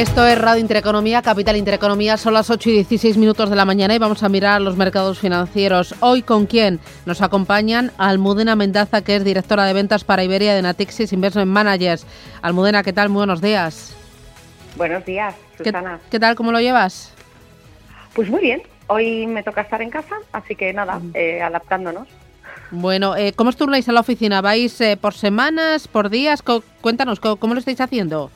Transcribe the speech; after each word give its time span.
Esto 0.00 0.26
es 0.26 0.38
Radio 0.38 0.62
Intereconomía, 0.62 1.20
Capital 1.20 1.58
Intereconomía. 1.58 2.16
Son 2.16 2.32
las 2.32 2.48
8 2.48 2.70
y 2.70 2.72
16 2.72 3.18
minutos 3.18 3.50
de 3.50 3.54
la 3.54 3.66
mañana 3.66 3.94
y 3.94 3.98
vamos 3.98 4.22
a 4.22 4.30
mirar 4.30 4.62
los 4.62 4.74
mercados 4.74 5.18
financieros. 5.18 5.94
Hoy, 6.00 6.22
¿con 6.22 6.46
quién? 6.46 6.80
Nos 7.04 7.20
acompañan 7.20 7.92
Almudena 7.98 8.56
Mendaza, 8.56 9.02
que 9.02 9.16
es 9.16 9.24
directora 9.24 9.66
de 9.66 9.74
ventas 9.74 10.04
para 10.04 10.24
Iberia 10.24 10.54
de 10.54 10.62
Natixis 10.62 11.12
Investment 11.12 11.50
Managers. 11.50 12.06
Almudena, 12.40 12.82
¿qué 12.82 12.94
tal? 12.94 13.10
Muy 13.10 13.20
buenos 13.20 13.42
días. 13.42 13.94
Buenos 14.76 15.04
días, 15.04 15.34
Susana. 15.58 16.00
¿Qué, 16.10 16.18
tal? 16.18 16.34
¿Cómo 16.34 16.50
lo 16.50 16.60
llevas? 16.60 17.12
Pues 18.14 18.30
muy 18.30 18.40
bien. 18.40 18.62
Hoy 18.86 19.26
me 19.26 19.42
toca 19.42 19.60
estar 19.60 19.82
en 19.82 19.90
casa, 19.90 20.14
así 20.32 20.56
que 20.56 20.72
nada, 20.72 20.98
eh, 21.12 21.42
adaptándonos. 21.42 22.08
Bueno, 22.70 23.16
eh, 23.16 23.34
¿cómo 23.34 23.50
os 23.50 23.56
turnáis 23.58 23.86
a 23.90 23.92
la 23.92 24.00
oficina? 24.00 24.40
¿Vais 24.40 24.80
eh, 24.80 24.96
por 24.96 25.12
semanas, 25.12 25.88
por 25.88 26.08
días? 26.08 26.42
cuéntanos, 26.80 27.20
¿cómo 27.20 27.52
lo 27.52 27.58
estáis 27.58 27.82
haciendo? 27.82 28.30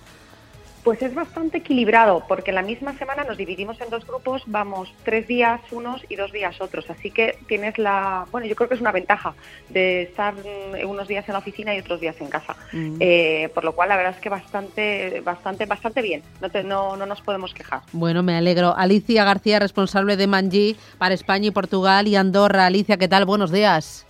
Pues 0.85 1.01
es 1.01 1.15
bastante 1.15 1.59
equilibrado, 1.59 2.25
porque 2.29 2.53
la 2.53 2.61
misma 2.61 2.93
semana 2.99 3.25
nos 3.25 3.39
dividimos 3.39 3.81
en 3.81 3.89
dos 3.89 4.07
grupos, 4.07 4.43
vamos 4.45 4.93
tres 5.03 5.27
días 5.27 5.59
unos 5.71 6.05
y 6.11 6.17
dos 6.17 6.31
días 6.31 6.61
otros. 6.61 6.91
Así 6.91 7.11
que 7.11 7.39
tienes 7.49 7.79
la, 7.79 8.27
bueno, 8.31 8.47
yo 8.47 8.55
creo 8.55 8.69
que 8.69 8.75
es 8.75 8.83
una 8.83 8.93
ventaja 8.93 9.35
de 9.71 10.03
estar 10.03 10.35
mm, 10.35 10.87
unos 10.87 11.09
días 11.09 11.27
en 11.27 11.33
la 11.33 11.39
oficina 11.39 11.75
y 11.75 11.79
otros 11.79 12.01
días 12.01 12.21
en 12.21 12.29
casa. 12.29 12.55
Mm. 12.73 12.97
Eh, 13.01 13.51
por 13.55 13.65
lo 13.65 13.73
cual, 13.73 13.89
la 13.89 13.97
verdad 13.97 14.13
es 14.15 14.21
que 14.21 14.29
bastante, 14.29 15.23
bastante, 15.25 15.65
bastante 15.65 16.03
bien. 16.03 16.23
No, 16.43 16.63
no, 16.63 16.97
no 16.99 17.07
nos 17.07 17.23
podemos 17.23 17.55
quejar. 17.55 17.81
Bueno, 17.93 18.23
me 18.23 18.37
alegro. 18.37 18.77
Alicia 18.77 19.25
García, 19.25 19.61
responsable 19.61 20.19
de 20.19 20.27
Manji 20.27 20.77
para 20.99 21.15
España 21.15 21.47
y 21.47 21.51
Portugal 21.51 22.09
y 22.09 22.17
Andorra. 22.17 22.67
Alicia, 22.67 22.99
¿qué 22.99 23.09
tal? 23.09 23.25
Buenos 23.25 23.51
días. 23.51 24.05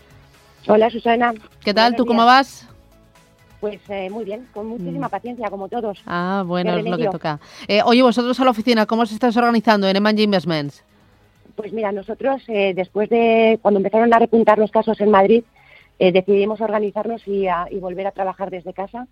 Hola, 0.67 0.91
Susana. 0.91 1.35
¿Qué 1.63 1.73
tal? 1.73 1.95
¿Tú 1.95 2.05
cómo 2.05 2.27
vas? 2.27 2.67
Pues 3.65 3.81
eh, 3.89 4.11
muy 4.11 4.27
bien, 4.27 4.47
con 4.53 4.67
muchísima 4.67 5.09
mm. 5.09 5.11
paciencia, 5.11 5.49
como 5.49 5.71
todos. 5.71 6.03
Ah, 6.05 6.45
bueno, 6.47 6.77
es 6.77 6.85
lo 6.85 6.99
que 6.99 7.09
toca. 7.09 7.41
Eh, 7.67 7.81
oye, 7.83 8.03
vosotros 8.03 8.39
a 8.39 8.45
la 8.45 8.51
oficina, 8.51 8.85
¿cómo 8.85 9.05
os 9.05 9.11
estáis 9.11 9.35
organizando 9.39 9.89
en 9.89 9.97
Emanji 9.97 10.25
Investments? 10.25 10.85
Pues 11.57 11.73
mira, 11.73 11.91
nosotros 11.91 12.43
eh, 12.49 12.75
después 12.77 13.09
de 13.09 13.59
cuando 13.63 13.79
empezaron 13.79 14.13
a 14.13 14.19
repuntar 14.19 14.59
los 14.59 14.71
casos 14.71 15.01
en 15.01 15.11
Madrid, 15.11 15.45
decidimos 15.99 16.61
organizarnos 16.61 17.27
y, 17.27 17.47
volver 17.81 18.07
a 18.07 18.11
trabajar 18.11 18.51
desde 18.51 18.75
casa. 18.75 19.07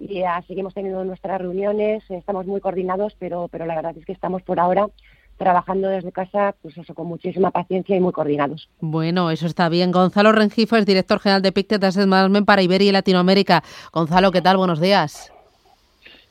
Y 0.00 0.24
seguimos 0.48 0.74
teniendo 0.74 1.04
nuestras 1.04 1.40
reuniones, 1.40 2.02
estamos 2.10 2.44
muy 2.44 2.60
coordinados, 2.60 3.14
pero, 3.20 3.46
pero 3.52 3.66
la 3.66 3.76
verdad 3.76 3.96
es 3.96 4.04
que 4.04 4.12
estamos 4.12 4.42
por 4.42 4.58
ahora 4.58 4.88
trabajando 5.38 5.88
desde 5.88 6.12
casa, 6.12 6.54
pues 6.62 6.76
eso, 6.78 6.94
con 6.94 7.06
muchísima 7.06 7.50
paciencia 7.50 7.96
y 7.96 8.00
muy 8.00 8.12
coordinados. 8.12 8.68
Bueno, 8.80 9.30
eso 9.30 9.46
está 9.46 9.68
bien. 9.68 9.90
Gonzalo 9.90 10.32
Rengifo 10.32 10.76
es 10.76 10.86
director 10.86 11.18
general 11.18 11.42
de 11.42 11.52
Pictet 11.52 11.82
Asset 11.82 12.06
Management 12.06 12.46
para 12.46 12.62
Iberia 12.62 12.88
y 12.88 12.92
Latinoamérica. 12.92 13.62
Gonzalo, 13.92 14.30
¿qué 14.30 14.40
tal? 14.40 14.56
Buenos 14.56 14.80
días. 14.80 15.32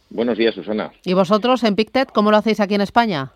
Buenos 0.10 0.38
días, 0.38 0.56
Susana. 0.56 0.92
¿Y 1.06 1.14
vosotros 1.14 1.64
en 1.64 1.76
Pictet 1.76 2.12
cómo 2.12 2.32
lo 2.32 2.38
hacéis 2.38 2.60
aquí 2.60 2.76
en 2.76 2.82
España? 2.82 3.32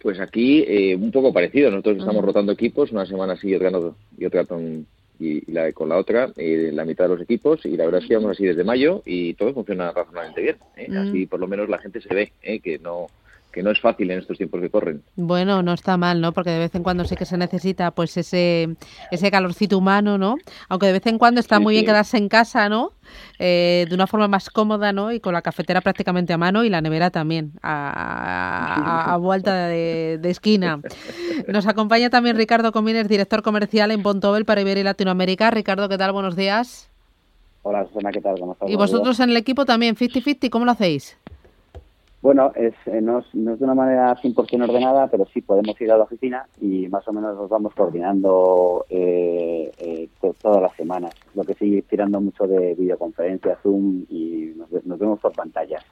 Pues 0.00 0.20
aquí 0.20 0.64
eh, 0.66 0.96
un 0.96 1.10
poco 1.10 1.32
parecido. 1.32 1.70
Nosotros 1.70 1.98
estamos 1.98 2.24
rotando 2.24 2.52
equipos, 2.52 2.92
una 2.92 3.06
semana 3.06 3.36
sí 3.36 3.48
y 3.48 3.54
otra, 3.54 3.70
y 4.16 4.24
otra 4.24 4.44
con, 4.44 4.86
y, 5.18 5.50
la, 5.50 5.72
con 5.72 5.88
la 5.88 5.96
otra, 5.96 6.30
eh, 6.36 6.70
la 6.72 6.84
mitad 6.84 7.04
de 7.04 7.14
los 7.14 7.20
equipos. 7.20 7.64
Y 7.66 7.76
la 7.76 7.84
verdad 7.84 8.02
es 8.02 8.08
que 8.08 8.16
vamos 8.16 8.32
así 8.32 8.46
desde 8.46 8.64
mayo 8.64 9.02
y 9.04 9.34
todo 9.34 9.52
funciona 9.52 9.92
razonablemente 9.92 10.42
bien. 10.42 10.56
¿eh? 10.76 10.88
Así 10.96 11.26
por 11.26 11.40
lo 11.40 11.48
menos 11.48 11.68
la 11.68 11.78
gente 11.78 12.00
se 12.00 12.14
ve 12.14 12.32
que 12.62 12.78
no 12.78 13.08
que 13.52 13.62
no 13.62 13.70
es 13.70 13.80
fácil 13.80 14.10
en 14.10 14.18
estos 14.18 14.36
tiempos 14.36 14.60
que 14.60 14.70
corren. 14.70 15.02
Bueno, 15.16 15.62
no 15.62 15.72
está 15.72 15.96
mal, 15.96 16.20
¿no? 16.20 16.32
Porque 16.32 16.50
de 16.50 16.58
vez 16.58 16.74
en 16.74 16.82
cuando 16.82 17.04
sí 17.04 17.16
que 17.16 17.24
se 17.24 17.36
necesita 17.36 17.90
pues 17.90 18.16
ese 18.16 18.76
ese 19.10 19.30
calorcito 19.30 19.78
humano, 19.78 20.18
¿no? 20.18 20.36
Aunque 20.68 20.86
de 20.86 20.92
vez 20.92 21.06
en 21.06 21.18
cuando 21.18 21.40
está 21.40 21.58
muy 21.58 21.74
bien 21.74 21.86
quedarse 21.86 22.18
en 22.18 22.28
casa, 22.28 22.68
¿no? 22.68 22.92
Eh, 23.38 23.86
de 23.88 23.94
una 23.94 24.06
forma 24.06 24.28
más 24.28 24.50
cómoda, 24.50 24.92
¿no? 24.92 25.12
Y 25.12 25.20
con 25.20 25.32
la 25.32 25.42
cafetera 25.42 25.80
prácticamente 25.80 26.32
a 26.32 26.38
mano 26.38 26.64
y 26.64 26.70
la 26.70 26.80
nevera 26.80 27.10
también, 27.10 27.52
a, 27.62 29.16
vuelta 29.20 29.66
de, 29.66 30.20
esquina. 30.24 30.80
Nos 31.48 31.66
acompaña 31.66 32.10
también 32.10 32.36
Ricardo 32.36 32.72
Comines, 32.72 33.08
director 33.08 33.42
comercial 33.42 33.90
en 33.90 34.02
Pontobel 34.02 34.44
para 34.44 34.60
Iberia 34.60 34.82
y 34.82 34.84
Latinoamérica. 34.84 35.50
Ricardo, 35.50 35.88
¿qué 35.88 35.98
tal? 35.98 36.12
Buenos 36.12 36.36
días. 36.36 36.90
Hola, 37.62 37.86
Susana, 37.86 38.10
¿qué 38.12 38.20
tal? 38.22 38.38
¿Cómo 38.38 38.52
estás? 38.52 38.70
Y 38.70 38.76
vosotros 38.76 39.20
en 39.20 39.28
el 39.28 39.36
equipo 39.36 39.66
también, 39.66 39.94
50-50, 39.94 40.48
¿cómo 40.48 40.64
lo 40.64 40.70
hacéis? 40.70 41.17
Bueno, 42.20 42.50
es, 42.56 42.74
eh, 42.86 43.00
no, 43.00 43.20
es, 43.20 43.26
no, 43.32 43.52
es, 43.52 43.60
de 43.60 43.64
una 43.64 43.74
manera 43.74 44.16
100% 44.16 44.68
ordenada, 44.68 45.06
pero 45.06 45.24
sí 45.32 45.40
podemos 45.40 45.80
ir 45.80 45.92
a 45.92 45.96
la 45.96 46.02
oficina 46.02 46.48
y 46.60 46.88
más 46.88 47.06
o 47.06 47.12
menos 47.12 47.36
nos 47.36 47.48
vamos 47.48 47.72
coordinando 47.74 48.84
eh, 48.90 49.70
eh, 49.78 50.08
todas 50.40 50.60
las 50.60 50.74
semanas. 50.74 51.14
Lo 51.34 51.44
que 51.44 51.54
sigue 51.54 51.82
tirando 51.82 52.20
mucho 52.20 52.48
de 52.48 52.74
videoconferencia, 52.74 53.58
Zoom 53.62 54.04
y 54.08 54.52
nos, 54.56 54.98
vemos 54.98 55.20
por 55.20 55.32
pantallas. 55.32 55.84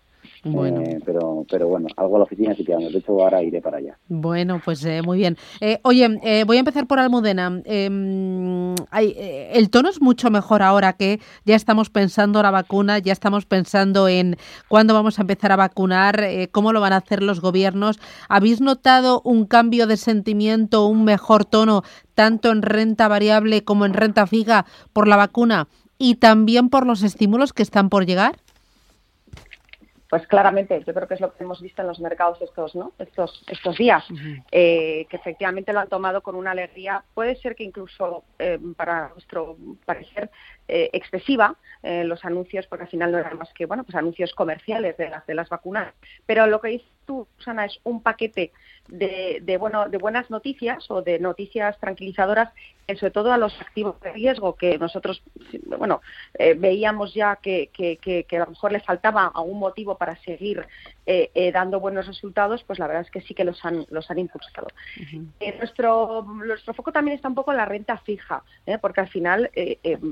Bueno. 0.53 0.83
pero, 1.05 1.45
pero 1.51 1.69
bueno, 1.69 1.89
algo 1.97 2.17
a 2.17 2.19
la 2.21 2.25
oficina 2.25 2.55
sí 2.55 2.65
que 2.65 2.73
vamos. 2.73 2.93
De 2.93 2.99
hecho, 2.99 3.13
ahora 3.23 3.43
iré 3.43 3.61
para 3.61 3.79
allá. 3.79 3.99
Bueno, 4.09 4.61
pues 4.65 4.87
muy 5.05 5.19
bien. 5.19 5.37
oye, 5.83 6.45
voy 6.47 6.57
a 6.57 6.61
empezar 6.61 6.87
por 6.87 6.99
Almudena. 6.99 7.63
Em, 7.65 8.75
el 8.93 9.71
tono 9.71 9.89
es 9.89 10.01
mucho 10.01 10.31
mejor 10.31 10.63
ahora 10.63 10.93
que 10.95 11.21
ya 11.45 11.57
estamos 11.57 11.91
pensando 11.91 12.41
en 12.41 12.45
la 12.45 12.51
vacuna, 12.51 12.99
ya 12.99 13.13
estamos 13.13 13.47
pensando 13.47 14.09
en 14.09 14.37
cuándo 14.69 14.95
vamos 14.95 15.19
a 15.19 15.23
empezar 15.23 15.53
a 15.53 15.57
vacunar 15.57 16.21
eh, 16.21 16.49
cómo 16.51 16.73
lo 16.73 16.81
van 16.81 16.93
a 16.93 16.99
hacer 16.99 17.23
los 17.23 17.41
gobiernos. 17.41 17.99
¿Habéis 18.29 18.61
notado 18.61 19.21
un 19.25 19.47
cambio 19.47 19.87
de 19.87 19.97
sentimiento, 19.97 20.87
un 20.87 21.05
mejor 21.05 21.45
tono, 21.45 21.83
tanto 22.15 22.51
en 22.51 22.63
renta 22.63 23.09
variable 23.09 23.65
como 23.65 23.85
en 23.85 23.95
renta 23.95 24.27
fija 24.27 24.67
por 24.93 25.09
la 25.09 25.17
vacuna 25.17 25.69
y 25.99 26.17
también 26.17 26.69
por 26.69 26.87
los 26.87 27.03
estímulos 27.03 27.53
que 27.53 27.63
están 27.63 27.89
por 27.89 28.07
llegar? 28.07 28.37
Pues 30.17 30.29
claramente, 30.29 30.83
yo 30.83 30.95
creo 30.95 31.07
que 31.07 31.13
es 31.13 31.21
lo 31.21 31.35
que 31.35 31.45
hemos 31.45 31.61
visto 31.61 31.83
en 31.83 31.89
los 31.89 32.01
mercados 32.01 32.41
estos, 32.41 32.75
¿no? 32.75 32.93
estos, 32.99 33.45
estos 33.49 33.77
días, 33.77 34.03
eh, 34.51 35.07
que 35.11 35.17
efectivamente 35.17 35.75
lo 35.75 35.81
han 35.81 35.91
tomado 35.91 36.23
con 36.23 36.37
una 36.37 36.53
alegría, 36.53 37.05
puede 37.13 37.37
ser 37.37 37.55
que 37.55 37.65
incluso 37.65 38.25
eh, 38.39 38.59
para 38.79 39.11
nuestro 39.11 39.59
parecer 39.85 40.31
excesiva, 40.69 41.57
eh, 41.83 42.03
los 42.05 42.25
anuncios, 42.25 42.67
porque 42.67 42.85
al 42.85 42.91
final 42.91 43.13
no 43.13 43.19
eran 43.19 43.37
más 43.37 43.53
que 43.53 43.67
bueno, 43.67 43.85
pues 43.85 43.95
anuncios 43.95 44.33
comerciales 44.33 44.97
de 44.97 45.11
las 45.11 45.27
de 45.27 45.35
las 45.35 45.51
vacunas. 45.51 45.93
Pero 46.25 46.47
lo 46.47 46.63
que 46.63 46.69
dices 46.69 46.89
tú, 47.05 47.29
Susana, 47.37 47.67
es 47.67 47.79
un 47.85 48.03
paquete 48.03 48.53
de, 48.89 49.41
de, 49.43 49.57
bueno, 49.59 49.89
de 49.89 49.99
buenas 49.99 50.31
noticias 50.31 50.91
o 50.91 51.03
de 51.03 51.19
noticias 51.19 51.79
tranquilizadoras, 51.79 52.53
sobre 52.95 53.11
todo 53.11 53.33
a 53.33 53.39
los 53.39 53.61
activos 53.61 54.01
de 54.01 54.13
riesgo 54.13 54.55
que 54.55 54.79
nosotros 54.79 55.21
bueno 55.79 56.01
eh, 56.35 56.55
veíamos 56.55 57.15
ya 57.15 57.37
que, 57.37 57.71
que, 57.73 57.97
que, 57.99 58.37
a 58.37 58.45
lo 58.45 58.51
mejor 58.51 58.71
le 58.71 58.81
faltaba 58.81 59.33
algún 59.35 59.59
motivo 59.59 59.97
para 59.97 60.17
seguir 60.23 60.65
eh, 61.05 61.31
eh, 61.35 61.51
dando 61.53 61.81
buenos 61.81 62.07
resultados, 62.07 62.63
pues 62.65 62.79
la 62.79 62.87
verdad 62.87 63.03
es 63.03 63.11
que 63.11 63.21
sí 63.23 63.35
que 63.35 63.45
los 63.45 63.65
han, 63.65 63.87
los 63.91 64.11
han 64.11 64.19
impulsado. 64.19 64.69
nuestro, 65.59 66.23
nuestro 66.23 66.75
foco 66.75 66.93
también 66.93 67.17
está 67.17 67.29
un 67.29 67.35
poco 67.35 67.51
en 67.51 67.57
la 67.57 67.65
renta 67.65 67.99
fija, 67.99 68.43
porque 68.81 69.01
al 69.01 69.09
final 69.09 69.51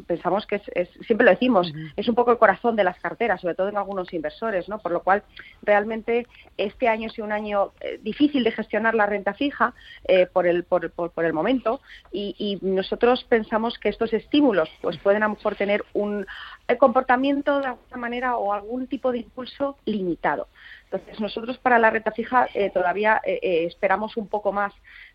pensamos 0.06 0.47
que 0.47 0.62
es, 0.75 0.89
siempre 1.06 1.25
lo 1.25 1.31
decimos, 1.31 1.73
es 1.97 2.09
un 2.09 2.15
poco 2.15 2.33
el 2.33 2.39
corazón 2.39 2.77
de 2.77 2.85
las 2.85 2.99
carteras, 2.99 3.41
sobre 3.41 3.55
todo 3.55 3.69
en 3.69 3.77
algunos 3.77 4.12
inversores, 4.12 4.69
¿no? 4.69 4.79
por 4.79 4.93
lo 4.93 5.03
cual 5.03 5.23
realmente 5.62 6.27
este 6.56 6.88
año 6.88 7.09
ha 7.09 7.12
sido 7.12 7.27
un 7.27 7.32
año 7.32 7.73
difícil 8.03 8.44
de 8.44 8.53
gestionar 8.53 8.94
la 8.94 9.06
renta 9.06 9.35
fija 9.35 9.75
eh, 10.06 10.27
por, 10.27 10.47
el, 10.47 10.65
por, 10.65 10.91
por, 10.91 11.25
el 11.25 11.32
momento 11.32 11.81
y, 12.12 12.59
nosotros 12.64 13.25
pensamos 13.25 13.78
que 13.78 13.88
estos 13.88 14.12
estímulos 14.12 14.69
pues 14.81 14.99
pueden 14.99 15.22
a 15.22 15.28
lo 15.28 15.34
mejor 15.34 15.55
tener 15.55 15.84
un 15.93 16.26
eh, 16.66 16.76
comportamiento 16.76 17.61
de 17.61 17.66
alguna 17.66 17.96
manera 17.96 18.37
o 18.37 18.52
algún 18.52 18.87
tipo 18.87 19.12
de 19.12 19.19
impulso 19.19 19.76
limitado. 19.84 20.49
Entonces 20.84 21.20
nosotros 21.20 21.58
para 21.58 21.78
la 21.78 21.90
renta 21.90 22.12
fija 22.12 22.49
eh, 22.55 22.70
todavía 22.70 23.20
esperamos 23.25 24.16
un 24.16 24.28
poco 24.28 24.52
más 24.52 24.72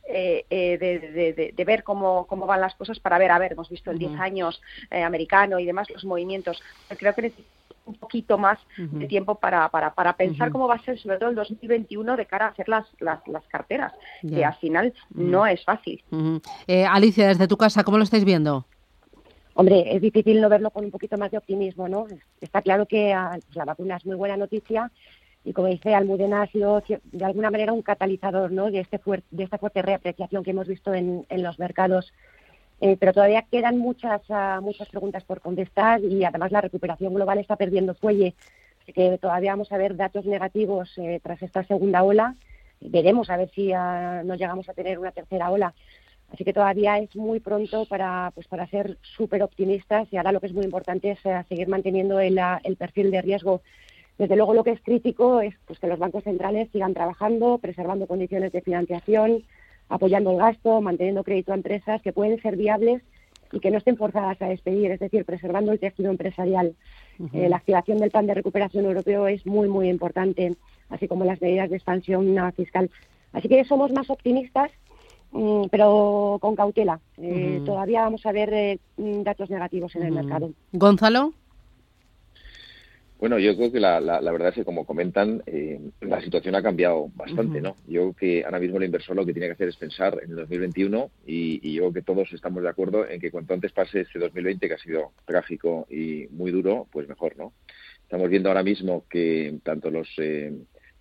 de, 0.08 1.54
de, 1.56 1.66
ver 1.66 1.84
cómo, 1.84 2.26
cómo 2.28 2.46
van 2.46 2.62
las 2.62 2.76
cosas 2.76 3.00
para 3.00 3.18
ver, 3.18 3.32
a 3.32 3.40
ver, 3.40 3.54
hemos 3.54 3.70
visto 3.70 3.92
el 3.92 4.00
10 4.00 4.20
años 4.20 4.62
americano 4.92 5.60
y 5.60 5.66
demás, 5.66 5.90
los 5.90 6.04
movimientos. 6.04 6.62
Creo 6.98 7.14
que 7.14 7.22
necesitamos 7.22 7.59
un 7.90 7.96
poquito 7.96 8.38
más 8.38 8.60
de 8.78 9.08
tiempo 9.08 9.36
para, 9.36 9.70
para, 9.70 9.94
para 9.94 10.14
pensar 10.14 10.52
cómo 10.52 10.68
va 10.68 10.76
a 10.76 10.84
ser 10.84 11.00
sobre 11.00 11.18
todo 11.18 11.30
el 11.30 11.36
2021 11.36 12.16
de 12.16 12.26
cara 12.26 12.46
a 12.46 12.50
hacer 12.50 12.70
las, 12.70 12.86
las, 13.00 13.28
las 13.28 13.46
carteras, 13.48 13.94
que 14.22 14.46
al 14.46 14.56
final 14.56 14.94
no 15.14 15.46
es 15.46 15.64
fácil. 15.64 16.04
Eh, 16.68 16.86
Alicia, 16.86 17.28
desde 17.28 17.48
tu 17.48 17.58
casa, 17.58 17.84
¿cómo 17.84 17.98
lo 17.98 18.04
estáis 18.04 18.26
viendo? 18.26 18.66
Hombre, 19.56 19.94
es 19.94 20.02
difícil 20.02 20.40
no 20.40 20.48
verlo 20.48 20.72
con 20.72 20.86
un 20.86 20.92
poquito 20.92 21.18
más 21.18 21.32
de 21.32 21.38
optimismo, 21.38 21.90
¿no? 21.90 22.06
Está 22.40 22.62
claro 22.62 22.86
que 22.86 23.12
ah, 23.12 23.32
pues 23.32 23.56
la 23.56 23.66
vacuna 23.66 23.98
es 23.98 24.06
muy 24.06 24.16
buena 24.16 24.38
noticia, 24.38 24.90
y 25.44 25.54
como 25.54 25.68
dice 25.68 25.96
Almudena 25.96 26.42
ha 26.42 26.48
sido 26.48 26.84
de 26.88 27.26
alguna 27.26 27.50
manera 27.50 27.74
un 27.74 27.82
catalizador 27.82 28.52
¿no? 28.52 28.70
de, 28.72 28.82
este 28.82 29.00
de 29.32 29.44
esta 29.44 29.58
fuerte 29.58 29.82
reapreciación 29.82 30.44
que 30.44 30.52
hemos 30.52 30.68
visto 30.68 30.94
en, 30.94 31.26
los 31.30 31.60
mercados. 31.60 32.14
Eh, 32.82 32.96
pero 32.98 33.14
todavía 33.14 33.46
quedan 33.52 33.78
muchas, 33.78 34.22
ah, 34.30 34.60
muchas 34.62 34.88
preguntas 34.90 35.24
por 35.26 35.42
contestar 35.42 36.02
y 36.02 36.24
además 36.24 36.52
la 36.52 36.62
recuperación 36.62 37.14
global 37.14 37.38
está 37.40 37.56
perdiendo 37.56 37.94
fuelle. 37.94 38.36
Así 38.82 38.94
que 38.94 39.18
todavía 39.18 39.52
vamos 39.52 39.72
a 39.72 39.78
ver 39.78 39.96
datos 39.96 40.26
negativos 40.26 40.90
eh, 40.98 41.20
tras 41.22 41.42
esta 41.42 41.64
segunda 41.66 42.04
ola. 42.04 42.36
Veremos 42.80 43.30
a 43.30 43.38
ver 43.38 43.50
si 43.54 43.74
uh, 43.74 44.24
nos 44.24 44.40
llegamos 44.40 44.70
a 44.70 44.74
tener 44.74 44.98
una 44.98 45.12
tercera 45.12 45.52
ola. 45.52 45.74
Así 46.32 46.46
que 46.46 46.54
todavía 46.54 46.98
es 47.00 47.14
muy 47.16 47.40
pronto 47.40 47.86
para, 47.86 48.32
pues, 48.34 48.48
para 48.48 48.68
ser 48.68 48.98
súper 49.02 49.44
optimistas 49.44 50.08
y 50.12 50.18
ahora 50.18 50.32
lo 50.32 50.40
que 50.40 50.48
es 50.48 50.54
muy 50.54 50.64
importante 50.64 51.12
es 51.12 51.26
eh, 51.26 51.44
seguir 51.50 51.68
manteniendo 51.68 52.20
el, 52.20 52.40
el 52.64 52.76
perfil 52.78 53.12
de 53.12 53.22
riesgo 53.22 53.62
desde 54.20 54.36
luego 54.36 54.54
lo 54.54 54.66
que 54.66 54.72
es 54.72 54.82
crítico 54.82 55.40
es 55.40 55.56
pues, 55.66 55.80
que 55.80 55.88
los 55.88 55.98
bancos 55.98 56.26
centrales 56.26 56.68
sigan 56.74 56.94
trabajando, 56.94 57.58
preservando 57.58 58.06
condiciones 58.06 58.52
de 58.52 58.62
financiación, 58.62 59.44
apoyando 59.90 60.32
el 60.32 60.38
gasto, 60.38 60.80
manteniendo 60.82 61.24
crédito 61.24 61.52
a 61.52 61.56
empresas 61.56 62.02
que 62.02 62.14
pueden 62.14 62.42
ser 62.42 62.56
viables 62.56 63.02
y 63.52 63.60
que 63.60 63.72
no 63.72 63.80
estén 63.80 63.98
forzadas 63.98 64.42
a 64.42 64.48
despedir, 64.48 64.92
es 64.92 65.00
decir, 65.00 65.26
preservando 65.26 65.72
el 65.72 65.80
tejido 65.80 66.12
empresarial. 66.12 66.76
Eh, 67.34 67.50
la 67.50 67.58
activación 67.58 67.98
del 67.98 68.12
plan 68.12 68.28
de 68.28 68.36
recuperación 68.36 68.86
europeo 68.86 69.28
es 69.28 69.46
muy, 69.46 69.68
muy 69.68 69.90
importante, 69.90 70.56
así 70.90 71.08
como 71.08 71.26
las 71.26 71.42
medidas 71.42 71.70
de 71.70 71.78
expansión 71.78 72.38
fiscal. 72.56 72.90
Así 73.34 73.48
que 73.48 73.64
somos 73.66 73.92
más 73.92 74.10
optimistas, 74.10 74.72
mm, 75.32 75.64
pero 75.72 76.38
con 76.40 76.56
cautela. 76.56 77.00
Eh, 77.18 77.62
todavía 77.66 78.02
vamos 78.02 78.26
a 78.26 78.32
ver 78.32 78.54
eh, 78.54 78.80
datos 78.98 79.50
negativos 79.50 79.96
en 79.96 80.04
el 80.04 80.12
mercado. 80.12 80.52
Gonzalo. 80.72 81.34
Bueno, 83.20 83.38
yo 83.38 83.54
creo 83.58 83.70
que 83.70 83.82
la, 83.82 84.00
la, 84.00 84.32
verdad 84.32 84.48
es 84.50 84.56
que, 84.56 84.64
como 84.64 84.86
comentan, 84.86 85.44
eh, 85.46 85.78
la 86.00 86.22
situación 86.22 86.56
ha 86.56 86.64
cambiado 86.64 87.12
bastante, 87.16 87.60
¿no? 87.60 87.76
Yo 87.86 88.02
creo 88.02 88.14
que 88.14 88.46
ahora 88.46 88.60
mismo 88.60 88.78
el 88.78 88.86
inversor 88.86 89.14
lo 89.14 89.26
que 89.26 89.34
tiene 89.34 89.48
que 89.48 89.54
hacer 89.54 89.68
es 89.68 89.76
pensar 89.76 90.18
en 90.24 90.30
el 90.30 90.38
2021 90.38 91.12
y, 91.28 91.60
y, 91.62 91.74
yo 91.74 91.82
creo 91.84 91.94
que 91.94 92.02
todos 92.02 92.32
estamos 92.32 92.64
de 92.64 92.70
acuerdo 92.70 93.06
en 93.06 93.20
que 93.20 93.30
cuanto 93.30 93.54
antes 93.54 93.74
pase 93.74 94.02
este 94.02 94.20
2020, 94.20 94.66
que 94.66 94.74
ha 94.74 94.78
sido 94.78 95.12
trágico 95.26 95.86
y 95.90 96.28
muy 96.32 96.52
duro, 96.52 96.88
pues 96.94 97.10
mejor, 97.10 97.36
¿no? 97.38 97.52
Estamos 98.04 98.30
viendo 98.30 98.48
ahora 98.48 98.64
mismo 98.64 99.04
que 99.10 99.60
tanto 99.64 99.92
los 99.92 100.08
eh, 100.18 100.54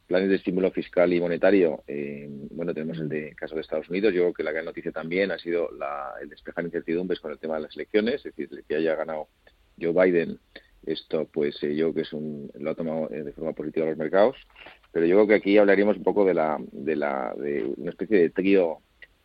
planes 0.09 0.29
de 0.29 0.37
estímulo 0.37 0.73
fiscal 0.73 1.13
y 1.13 1.21
monetario, 1.21 1.85
eh, 1.87 2.29
bueno, 2.51 2.75
tenemos 2.75 2.99
el 2.99 3.09
de 3.09 3.33
caso 3.37 3.55
de 3.55 3.61
Estados 3.61 3.89
Unidos, 3.91 4.13
yo 4.13 4.23
creo 4.23 4.35
que 4.35 4.43
la 4.43 4.51
gran 4.51 4.65
noticia 4.65 4.91
también 4.91 5.31
ha 5.31 5.39
sido 5.39 5.71
la, 5.71 6.15
el 6.21 6.29
despejar 6.29 6.65
incertidumbres 6.65 7.21
con 7.21 7.31
el 7.31 7.39
tema 7.39 7.55
de 7.55 7.63
las 7.63 7.77
elecciones, 7.77 8.17
es 8.17 8.35
decir, 8.35 8.65
que 8.67 8.75
haya 8.75 8.97
ganado 8.97 9.29
Joe 9.81 9.93
Biden 9.93 10.41
esto, 10.87 11.29
pues 11.33 11.63
eh, 11.63 11.75
yo 11.75 11.87
creo 11.87 11.95
que 11.95 12.01
es 12.03 12.13
un, 12.13 12.51
lo 12.59 12.71
ha 12.71 12.75
tomado 12.75 13.11
eh, 13.11 13.23
de 13.23 13.33
forma 13.33 13.53
positiva 13.53 13.87
los 13.87 13.97
mercados, 13.97 14.37
pero 14.93 15.07
yo 15.07 15.17
creo 15.17 15.27
que 15.27 15.35
aquí 15.35 15.59
hablaríamos 15.59 15.97
un 15.97 16.03
poco 16.03 16.25
de 16.25 16.35
la, 16.35 16.59
de 16.73 16.97
la, 16.97 17.35
de 17.37 17.73
una 17.77 17.91
especie 17.91 18.19
de 18.19 18.31
trío, 18.31 18.79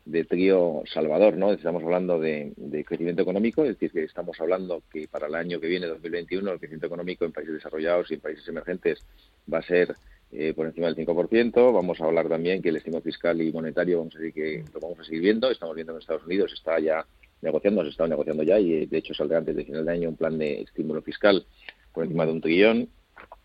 de 0.05 0.25
trío 0.25 0.83
salvador, 0.85 1.37
¿no? 1.37 1.53
Estamos 1.53 1.83
hablando 1.83 2.19
de, 2.19 2.53
crecimiento 2.85 3.21
económico, 3.21 3.63
es 3.63 3.69
decir, 3.69 3.91
que 3.91 4.03
estamos 4.03 4.39
hablando 4.41 4.83
que 4.91 5.07
para 5.07 5.27
el 5.27 5.35
año 5.35 5.59
que 5.59 5.67
viene, 5.67 5.87
2021, 5.87 6.51
el 6.51 6.59
crecimiento 6.59 6.87
económico 6.87 7.25
en 7.25 7.31
países 7.31 7.55
desarrollados 7.55 8.11
y 8.11 8.15
en 8.15 8.19
países 8.19 8.47
emergentes 8.47 9.05
va 9.51 9.59
a 9.59 9.63
ser 9.63 9.95
eh, 10.31 10.53
por 10.53 10.65
encima 10.65 10.87
del 10.91 10.95
5%. 10.95 11.73
Vamos 11.73 12.01
a 12.01 12.05
hablar 12.05 12.27
también 12.27 12.61
que 12.61 12.69
el 12.69 12.77
estímulo 12.77 13.03
fiscal 13.03 13.41
y 13.41 13.51
monetario, 13.51 13.99
vamos 13.99 14.15
a 14.15 14.19
decir 14.19 14.33
que 14.33 14.63
lo 14.73 14.79
vamos 14.81 14.99
a 14.99 15.03
seguir 15.03 15.21
viendo. 15.21 15.49
Estamos 15.49 15.75
viendo 15.75 15.93
en 15.93 15.99
Estados 15.99 16.25
Unidos 16.25 16.51
está 16.53 16.79
ya 16.79 17.05
negociando, 17.43 17.83
se 17.83 17.89
está 17.89 18.07
negociando 18.07 18.43
ya 18.43 18.59
y 18.59 18.85
de 18.85 18.97
hecho 18.97 19.13
saldrá 19.13 19.37
antes 19.37 19.55
de 19.55 19.65
final 19.65 19.85
de 19.85 19.91
año 19.91 20.09
un 20.09 20.15
plan 20.15 20.37
de 20.37 20.61
estímulo 20.61 21.01
fiscal 21.01 21.45
por 21.93 22.03
encima 22.03 22.25
de 22.25 22.31
un 22.31 22.41
trillón. 22.41 22.89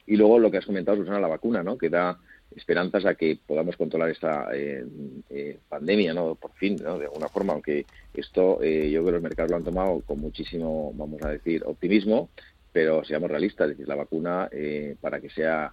Y 0.06 0.16
luego 0.16 0.38
lo 0.38 0.50
que 0.50 0.56
has 0.56 0.64
comentado, 0.64 0.96
Susana, 0.96 1.20
la 1.20 1.28
vacuna, 1.28 1.62
¿no? 1.62 1.76
Que 1.76 1.90
da 1.90 2.18
esperanzas 2.56 3.04
a 3.04 3.14
que 3.14 3.38
podamos 3.46 3.76
controlar 3.76 4.08
esta 4.08 4.48
eh, 4.54 4.84
eh, 5.28 5.58
pandemia, 5.68 6.14
¿no? 6.14 6.34
Por 6.34 6.52
fin. 6.54 6.76
De 6.76 6.86
alguna 6.86 7.28
forma, 7.28 7.52
aunque 7.52 7.84
esto 8.14 8.62
eh, 8.62 8.90
yo 8.90 9.00
creo 9.00 9.06
que 9.06 9.12
los 9.12 9.22
mercados 9.22 9.50
lo 9.50 9.56
han 9.58 9.64
tomado 9.64 10.00
con 10.00 10.18
muchísimo, 10.20 10.92
vamos 10.94 11.22
a 11.22 11.30
decir, 11.30 11.62
optimismo, 11.66 12.30
pero 12.72 13.04
seamos 13.04 13.30
realistas, 13.30 13.66
es 13.66 13.76
decir, 13.76 13.88
la 13.88 13.96
vacuna 13.96 14.48
para 15.00 15.20
que 15.20 15.30
sea 15.30 15.72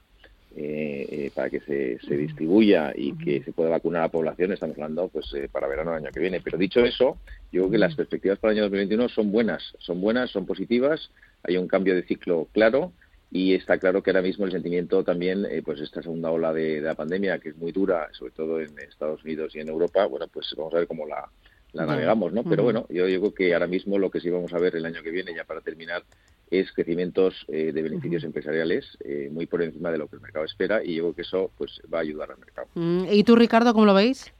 eh, 0.58 1.32
para 1.36 1.50
que 1.50 1.60
se, 1.60 2.00
se, 2.00 2.16
distribuya 2.16 2.94
y 2.96 3.18
que 3.18 3.44
se 3.44 3.52
pueda 3.52 3.70
vacunar 3.70 4.02
a 4.02 4.06
la 4.06 4.12
población, 4.12 4.54
estamos 4.54 4.76
hablando 4.78 5.10
pues 5.10 5.34
eh, 5.34 5.50
para 5.52 5.68
verano 5.68 5.92
del 5.92 6.04
año 6.04 6.14
que 6.14 6.20
viene. 6.20 6.40
Pero 6.42 6.58
dicho 6.58 6.80
eso, 6.80 7.18
yo 7.52 7.64
creo 7.64 7.72
que 7.72 7.78
las 7.78 7.96
perspectivas 7.96 8.40
para 8.40 8.54
el 8.54 8.60
año 8.60 8.64
2021 8.66 9.10
son 9.10 9.32
buenas, 9.32 9.74
son 9.80 10.00
buenas, 10.00 10.32
son 10.32 10.46
positivas, 10.46 11.12
hay 11.44 11.58
un 11.58 11.68
cambio 11.68 11.94
de 11.94 12.04
ciclo 12.04 12.48
claro 12.54 12.94
y 13.32 13.54
está 13.54 13.78
claro 13.80 14.02
que 14.02 14.12
ahora 14.12 14.22
mismo 14.22 14.46
el 14.46 14.52
sentimiento 14.54 15.04
también, 15.04 15.46
eh, 15.50 15.62
pues 15.62 15.82
esta 15.82 16.02
segunda 16.02 16.32
ola 16.32 16.54
de, 16.54 16.80
la 16.80 16.96
pandemia, 16.96 17.40
que 17.40 17.50
es 17.50 17.58
muy 17.58 17.74
dura, 17.74 18.08
sobre 18.14 18.32
todo 18.32 18.62
en 18.62 18.80
Estados 18.80 19.24
Unidos 19.26 19.54
y 19.56 19.60
en 19.60 19.68
Europa, 19.68 20.06
bueno, 20.06 20.28
pues 20.30 20.54
vamos 20.58 20.74
a 20.74 20.78
ver 20.78 20.88
cómo 20.88 21.06
la, 21.06 21.30
la 21.74 21.86
navegamos, 21.86 22.32
¿no? 22.32 22.44
Pero 22.46 22.64
bueno, 22.64 22.86
yo 22.90 23.06
digo 23.06 23.34
que 23.34 23.54
ahora 23.54 23.68
mismo 23.68 24.00
lo 24.00 24.10
que 24.10 24.22
sí 24.22 24.30
vamos 24.30 24.54
a 24.54 24.60
ver 24.60 24.78
el 24.78 24.86
año 24.86 25.04
que 25.04 25.12
viene, 25.12 25.36
ya 25.36 25.44
para 25.44 25.60
terminar, 25.60 26.04
es 26.52 26.72
crecimientos 26.74 27.46
eh, 27.48 27.72
de 27.72 27.82
beneficios 27.82 28.24
empresariales 28.24 28.98
eh, 29.04 29.30
muy 29.32 29.46
por 29.46 29.62
encima 29.62 29.92
de 29.92 29.98
lo 29.98 30.08
que 30.08 30.16
el 30.16 30.22
mercado 30.22 30.46
espera 30.46 30.84
y 30.84 30.96
yo 30.96 31.04
creo 31.04 31.16
que 31.16 31.22
eso 31.24 31.52
pues 31.58 31.82
va 31.94 32.00
a 32.00 32.02
ayudar 32.02 32.32
al 32.32 32.38
mercado. 32.38 32.68
Mm, 32.76 33.06
¿Y 33.12 33.24
tú, 33.24 33.36
Ricardo, 33.36 33.74
cómo 33.74 33.86
lo 33.86 33.94
veis? 33.94 34.32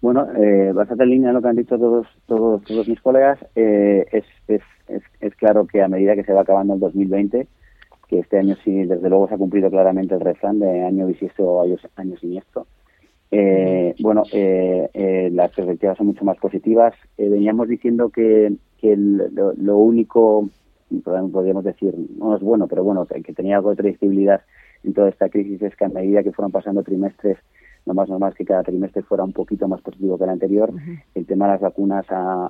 Bueno, 0.00 0.26
eh, 0.36 0.72
bastante 0.72 1.04
en 1.04 1.10
línea 1.10 1.28
de 1.28 1.34
lo 1.34 1.42
que 1.42 1.48
han 1.48 1.56
dicho 1.56 1.78
todos 1.78 2.06
todos, 2.26 2.62
todos 2.64 2.88
mis 2.88 3.00
colegas, 3.00 3.38
eh, 3.54 4.06
es, 4.12 4.24
es, 4.48 4.62
es, 5.20 5.34
claro 5.36 5.66
que 5.66 5.82
a 5.82 5.88
medida 5.88 6.14
que 6.14 6.24
se 6.24 6.32
va 6.32 6.40
acabando 6.40 6.74
el 6.74 6.80
2020, 6.80 7.46
que 8.08 8.18
este 8.18 8.38
año 8.38 8.56
sí, 8.64 8.84
desde 8.84 9.08
luego 9.10 9.28
se 9.28 9.34
ha 9.34 9.38
cumplido 9.38 9.70
claramente 9.70 10.14
el 10.14 10.20
refrán 10.20 10.58
de 10.58 10.84
año 10.84 11.06
bisiesto 11.06 11.44
o 11.44 11.62
año, 11.62 11.76
año 11.96 12.16
siniestro, 12.16 12.66
eh, 13.30 13.94
bueno, 14.00 14.24
eh, 14.32 14.88
eh, 14.92 15.30
las 15.32 15.52
perspectivas 15.52 15.96
son 15.96 16.08
mucho 16.08 16.24
más 16.24 16.36
positivas. 16.38 16.94
veníamos 17.16 17.68
diciendo 17.68 18.10
que, 18.10 18.52
que 18.80 18.96
lo, 18.96 19.76
único, 19.76 20.48
podríamos 21.04 21.64
decir, 21.64 21.94
no 22.16 22.36
es 22.36 22.42
bueno, 22.42 22.66
pero 22.66 22.82
bueno, 22.82 23.06
que, 23.06 23.32
tenía 23.32 23.56
algo 23.56 23.70
de 23.70 23.76
predictibilidad 23.76 24.40
en 24.82 24.94
toda 24.94 25.10
esta 25.10 25.28
crisis 25.28 25.60
es 25.60 25.76
que 25.76 25.84
a 25.84 25.88
medida 25.88 26.22
que 26.22 26.32
fueron 26.32 26.50
pasando 26.50 26.82
trimestres, 26.82 27.36
lo 27.84 27.94
más 27.94 28.08
normal 28.08 28.32
es 28.32 28.38
que 28.38 28.44
cada 28.44 28.62
trimestre 28.62 29.02
fuera 29.02 29.24
un 29.24 29.32
poquito 29.32 29.68
más 29.68 29.80
positivo 29.80 30.16
que 30.16 30.24
el 30.24 30.30
anterior. 30.30 30.72
El 31.14 31.26
tema 31.26 31.46
de 31.46 31.52
las 31.52 31.60
vacunas 31.60 32.06
ha, 32.10 32.48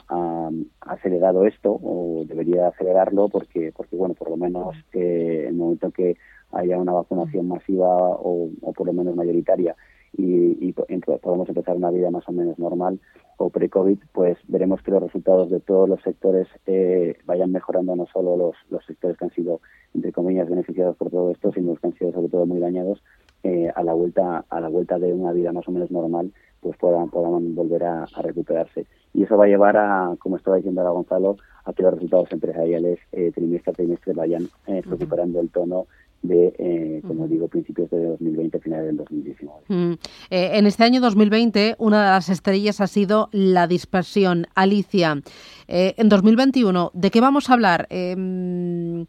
acelerado 0.81 1.47
esto, 1.47 1.73
o 1.82 2.25
debería 2.27 2.69
acelerarlo, 2.69 3.29
porque, 3.29 3.73
porque 3.76 3.97
bueno, 3.97 4.15
por 4.15 4.31
lo 4.31 4.37
menos 4.37 4.76
en 4.93 5.47
el 5.47 5.55
momento 5.55 5.91
que 5.91 6.17
haya 6.53 6.79
una 6.79 6.93
vacunación 6.93 7.49
masiva 7.49 7.88
o, 7.88 8.50
o 8.61 8.73
por 8.73 8.87
lo 8.87 8.93
menos 8.93 9.14
mayoritaria, 9.14 9.76
y, 10.17 10.69
y 10.69 10.73
podemos 10.73 11.49
empezar 11.49 11.76
una 11.76 11.90
vida 11.90 12.11
más 12.11 12.29
o 12.29 12.33
menos 12.33 12.59
normal 12.59 12.99
o 13.43 13.49
pre-COVID, 13.49 13.99
pues 14.12 14.37
veremos 14.49 14.83
que 14.83 14.90
los 14.90 15.02
resultados 15.02 15.50
de 15.50 15.61
todos 15.61 15.88
los 15.88 16.02
sectores 16.02 16.47
eh, 16.67 17.17
vayan 17.25 17.50
mejorando, 17.50 17.97
no 17.97 18.07
solo 18.07 18.37
los, 18.37 18.55
los 18.69 18.85
sectores 18.85 19.17
que 19.17 19.25
han 19.25 19.31
sido, 19.31 19.62
entre 19.95 20.12
comillas, 20.12 20.49
beneficiados 20.49 20.95
por 20.97 21.11
todo 21.11 21.31
esto, 21.31 21.50
sino 21.52 21.71
los 21.71 21.81
que 21.81 21.87
han 21.87 21.95
sido 21.95 22.12
sobre 22.12 22.29
todo 22.29 22.45
muy 22.45 22.61
dañados, 22.61 23.02
eh, 23.43 23.73
a 23.75 23.83
la 23.83 23.95
vuelta 23.95 24.45
a 24.50 24.61
la 24.61 24.69
vuelta 24.69 24.99
de 24.99 25.14
una 25.14 25.33
vida 25.33 25.52
más 25.52 25.67
o 25.67 25.73
menos 25.73 25.90
normal, 25.90 26.33
pues 26.61 26.76
puedan, 26.76 27.09
puedan 27.09 27.55
volver 27.55 27.85
a, 27.85 28.05
recuperarse. 28.21 28.87
Y 29.14 29.23
eso 29.23 29.38
va 29.38 29.47
a 29.47 29.49
llevar 29.49 29.79
a, 29.79 30.14
como 30.19 30.37
estaba 30.37 30.57
diciendo 30.57 30.83
ahora 30.83 30.93
Gonzalo, 30.93 31.37
a 31.64 31.73
que 31.73 31.83
los 31.83 31.95
resultados 31.95 32.31
empresariales 32.33 32.99
eh, 33.12 33.33
trimestre 33.35 33.71
a 33.71 33.75
trimestre 33.75 34.12
vayan 34.12 34.49
eh, 34.67 34.83
recuperando 34.85 35.40
el 35.40 35.49
tono 35.49 35.87
de, 36.23 36.55
eh, 36.59 37.03
como 37.07 37.27
digo, 37.27 37.49
principios 37.49 37.91
de 37.91 38.05
2020, 38.05 38.61
finales 38.61 38.87
del 38.87 38.97
2019. 38.99 39.61
Mm. 39.69 39.93
Eh, 40.31 40.50
en 40.55 40.67
este 40.67 40.85
año 40.85 41.00
2020, 41.00 41.77
una 41.79 42.05
de 42.05 42.11
las 42.11 42.29
estrellas 42.29 42.81
ha 42.81 42.87
sido 42.87 43.29
la 43.33 43.67
dispersión. 43.67 44.47
Alicia, 44.55 45.23
eh, 45.69 45.95
en 45.97 46.09
2021, 46.09 46.91
¿de 46.93 47.11
qué 47.11 47.21
vamos 47.21 47.49
a 47.49 47.55
hablar? 47.55 47.87
Em, 47.91 49.07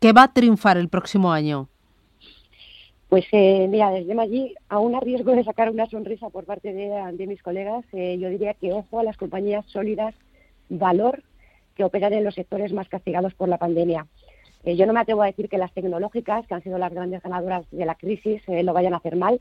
¿Qué 0.00 0.12
va 0.12 0.24
a 0.24 0.32
triunfar 0.32 0.76
el 0.76 0.88
próximo 0.88 1.32
año? 1.32 1.68
Pues 3.08 3.24
mira, 3.32 3.90
desde 3.90 4.20
allí, 4.20 4.54
aún 4.68 4.94
a 4.94 5.00
riesgo 5.00 5.32
de 5.32 5.44
sacar 5.44 5.70
una 5.70 5.86
sonrisa 5.86 6.30
por 6.30 6.44
parte 6.44 6.72
de, 6.72 6.90
de 7.12 7.26
mis 7.26 7.42
colegas, 7.42 7.84
yo 7.92 8.28
diría 8.28 8.54
que 8.54 8.72
ojo 8.72 8.98
a 8.98 9.04
las 9.04 9.16
compañías 9.16 9.64
sólidas, 9.66 10.14
valor, 10.68 11.22
que 11.76 11.84
operan 11.84 12.12
en 12.12 12.24
los 12.24 12.34
sectores 12.34 12.72
más 12.72 12.88
castigados 12.88 13.34
por 13.34 13.48
la 13.48 13.58
pandemia. 13.58 14.06
Eh, 14.64 14.76
yo 14.76 14.86
no 14.86 14.94
me 14.94 15.00
atrevo 15.00 15.22
a 15.22 15.26
decir 15.26 15.48
que 15.48 15.58
las 15.58 15.72
tecnológicas, 15.72 16.46
que 16.46 16.54
han 16.54 16.62
sido 16.62 16.78
las 16.78 16.92
grandes 16.92 17.22
ganadoras 17.22 17.66
de 17.70 17.84
la 17.84 17.94
crisis, 17.94 18.42
eh, 18.48 18.62
lo 18.62 18.72
vayan 18.72 18.94
a 18.94 18.98
hacer 18.98 19.16
mal. 19.16 19.40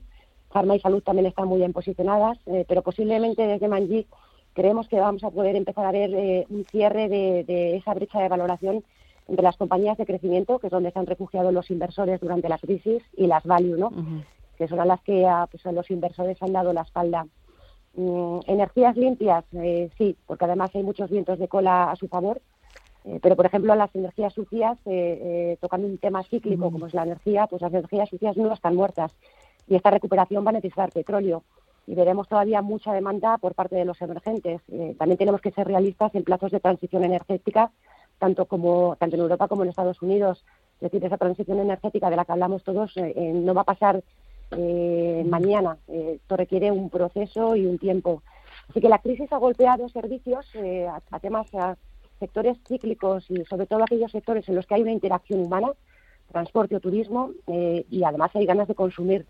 Pharma 0.49 0.75
y 0.75 0.79
salud 0.79 1.01
también 1.01 1.25
están 1.25 1.47
muy 1.47 1.59
bien 1.59 1.73
posicionadas, 1.73 2.37
eh, 2.45 2.65
pero 2.67 2.81
posiblemente 2.81 3.47
desde 3.47 3.67
Manji 3.67 4.05
creemos 4.53 4.87
que 4.87 4.99
vamos 4.99 5.23
a 5.23 5.31
poder 5.31 5.55
empezar 5.55 5.85
a 5.85 5.91
ver 5.91 6.45
un 6.49 6.63
cierre 6.65 7.07
de, 7.07 7.75
esa 7.75 7.93
brecha 7.95 8.19
de 8.19 8.29
valoración 8.29 8.83
entre 9.27 9.41
las 9.41 9.57
compañías 9.57 9.97
de 9.97 10.05
crecimiento, 10.05 10.59
que 10.59 10.67
es 10.67 10.71
donde 10.71 10.91
se 10.91 10.99
han 10.99 11.07
refugiado 11.07 11.51
los 11.51 11.71
inversores 11.71 12.19
durante 12.19 12.49
la 12.49 12.59
crisis, 12.59 13.01
y 13.17 13.25
las 13.25 13.43
value, 13.45 13.77
¿no? 13.77 13.91
que 14.55 14.67
son 14.67 14.87
las 14.87 15.01
que 15.01 15.27
pues, 15.49 15.65
los 15.73 15.89
inversores 15.89 16.39
han 16.43 16.53
dado 16.53 16.71
la 16.71 16.81
espalda. 16.81 17.25
Mm, 17.95 18.41
energías 18.45 18.95
limpias, 18.95 19.43
sí, 19.97 20.15
porque 20.27 20.45
además 20.45 20.69
hay 20.75 20.83
muchos 20.83 21.09
vientos 21.09 21.39
de 21.39 21.47
cola 21.47 21.89
a 21.89 21.95
su 21.95 22.07
favor 22.07 22.39
Eh, 23.05 23.19
pero, 23.21 23.35
por 23.35 23.45
ejemplo, 23.45 23.75
las 23.75 23.93
energías 23.95 24.33
sucias, 24.33 24.77
tocando 25.59 25.87
un 25.87 25.97
tema 25.97 26.23
cíclico 26.23 26.71
como 26.71 26.87
es 26.87 26.93
la 26.93 27.03
energía, 27.03 27.47
pues 27.47 27.61
las 27.61 27.73
energías 27.73 28.09
sucias 28.09 28.37
no 28.37 28.53
están 28.53 28.75
muertas 28.75 29.11
y 29.67 29.75
esta 29.75 29.91
recuperación 29.91 30.45
va 30.45 30.49
a 30.49 30.53
necesitar 30.53 30.91
petróleo 30.91 31.43
y 31.85 31.95
veremos 31.95 32.27
todavía 32.27 32.61
mucha 32.61 32.93
demanda 32.93 33.37
por 33.37 33.55
parte 33.55 33.75
de 33.75 33.85
los 33.85 34.01
emergentes. 34.01 34.61
también 34.97 35.17
tenemos 35.17 35.41
que 35.41 35.51
ser 35.51 35.67
realistas 35.67 36.15
en 36.15 36.23
plazos 36.23 36.51
de 36.51 36.61
transición 36.61 37.03
energética, 37.03 37.71
tanto, 38.19 38.45
como, 38.45 38.95
tanto 38.97 39.15
en 39.17 39.21
Europa 39.21 39.49
como 39.49 39.63
en 39.63 39.69
Estados 39.69 40.01
Unidos. 40.01 40.45
Es 40.75 40.91
decir, 40.91 41.03
esa 41.03 41.17
transición 41.17 41.59
energética 41.59 42.09
de 42.09 42.15
la 42.15 42.23
que 42.23 42.31
hablamos 42.31 42.63
todos 42.63 42.93
no 42.95 43.53
va 43.53 43.61
a 43.61 43.65
pasar 43.65 44.01
eh, 44.57 45.23
mañana. 45.27 45.77
Eh, 45.87 46.19
esto 46.21 46.37
requiere 46.37 46.71
un 46.71 46.89
proceso 46.89 47.55
y 47.55 47.65
un 47.65 47.77
tiempo. 47.77 48.23
Así 48.69 48.81
que 48.81 48.89
la 48.89 48.99
crisis 48.99 49.31
ha 49.31 49.37
golpeado 49.37 49.89
servicios 49.89 50.47
eh, 50.55 50.87
a, 50.87 51.19
temas, 51.19 51.53
a 51.55 51.75
sectores 52.23 52.57
cíclicos 52.65 53.25
y 53.29 53.43
sobre 53.43 53.65
todo 53.65 53.83
aquellos 53.83 54.11
sectores 54.11 54.47
en 54.47 54.55
los 54.55 54.65
que 54.65 54.75
hay 54.75 54.81
una 54.81 54.93
interacción 54.93 55.41
humana, 55.41 55.71
transporte 56.31 56.77
o 56.77 56.79
turismo, 56.79 57.31
y 57.47 58.03
además 58.05 58.31
hay 58.33 58.45
ganas 58.45 58.69
de 58.69 58.75
consumir. 58.75 59.25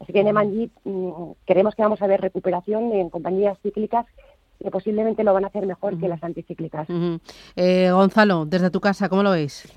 Así 0.00 0.12
que 0.12 0.20
en 0.20 0.26
Emanji 0.26 0.68
mm, 0.82 1.10
creemos 1.46 1.76
que 1.76 1.82
vamos 1.82 2.02
a 2.02 2.08
ver 2.08 2.20
recuperación 2.20 2.92
en 2.92 3.10
compañías 3.10 3.56
cíclicas 3.62 4.06
que 4.60 4.70
posiblemente 4.70 5.22
lo 5.22 5.32
van 5.32 5.44
a 5.44 5.48
hacer 5.48 5.66
mejor 5.66 5.98
que 5.98 6.08
las 6.08 6.22
anticíclicas. 6.24 6.88
Gonzalo, 7.92 8.44
desde 8.44 8.70
tu 8.70 8.80
casa, 8.80 9.08
¿cómo 9.08 9.22
lo 9.22 9.30
veis? 9.30 9.68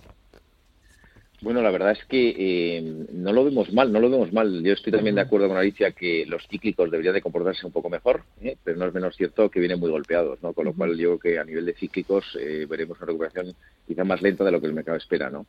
Bueno, 1.46 1.62
la 1.62 1.70
verdad 1.70 1.92
es 1.92 2.04
que 2.06 2.36
eh, 2.36 3.06
no 3.14 3.32
lo 3.32 3.46
vemos 3.46 3.72
mal, 3.72 3.94
no 3.94 4.00
lo 4.00 4.10
vemos 4.10 4.34
mal. 4.34 4.64
Yo 4.64 4.74
estoy 4.74 4.92
también 4.92 5.14
de 5.14 5.22
acuerdo 5.22 5.48
con 5.48 5.58
Alicia 5.58 5.92
que 5.92 6.25
los 6.25 6.42
cíclicos 6.48 6.90
deberían 6.90 7.14
de 7.14 7.22
comportarse 7.22 7.68
un 7.68 7.72
poco 7.72 7.88
mejor, 7.88 8.24
¿eh? 8.42 8.58
pero 8.64 8.80
no 8.80 8.88
es 8.88 8.94
menos 8.96 9.16
cierto 9.16 9.52
que 9.52 9.60
vienen 9.60 9.80
muy 9.80 9.92
golpeados, 9.92 10.42
¿no? 10.42 10.54
Con 10.54 10.66
lo 10.66 10.74
cual 10.74 10.98
yo 10.98 11.20
creo 11.20 11.36
que 11.36 11.40
a 11.40 11.44
nivel 11.44 11.68
de 11.68 11.75
cíclicos 11.75 12.36
eh, 12.42 12.66
veremos 12.68 12.98
una 12.98 13.06
recuperación 13.06 13.54
quizá 13.86 14.04
más 14.04 14.24
lenta 14.24 14.44
de 14.44 14.52
lo 14.54 14.60
que 14.60 14.66
el 14.66 14.74
mercado 14.74 14.98
espera, 14.98 15.30
¿no? 15.30 15.46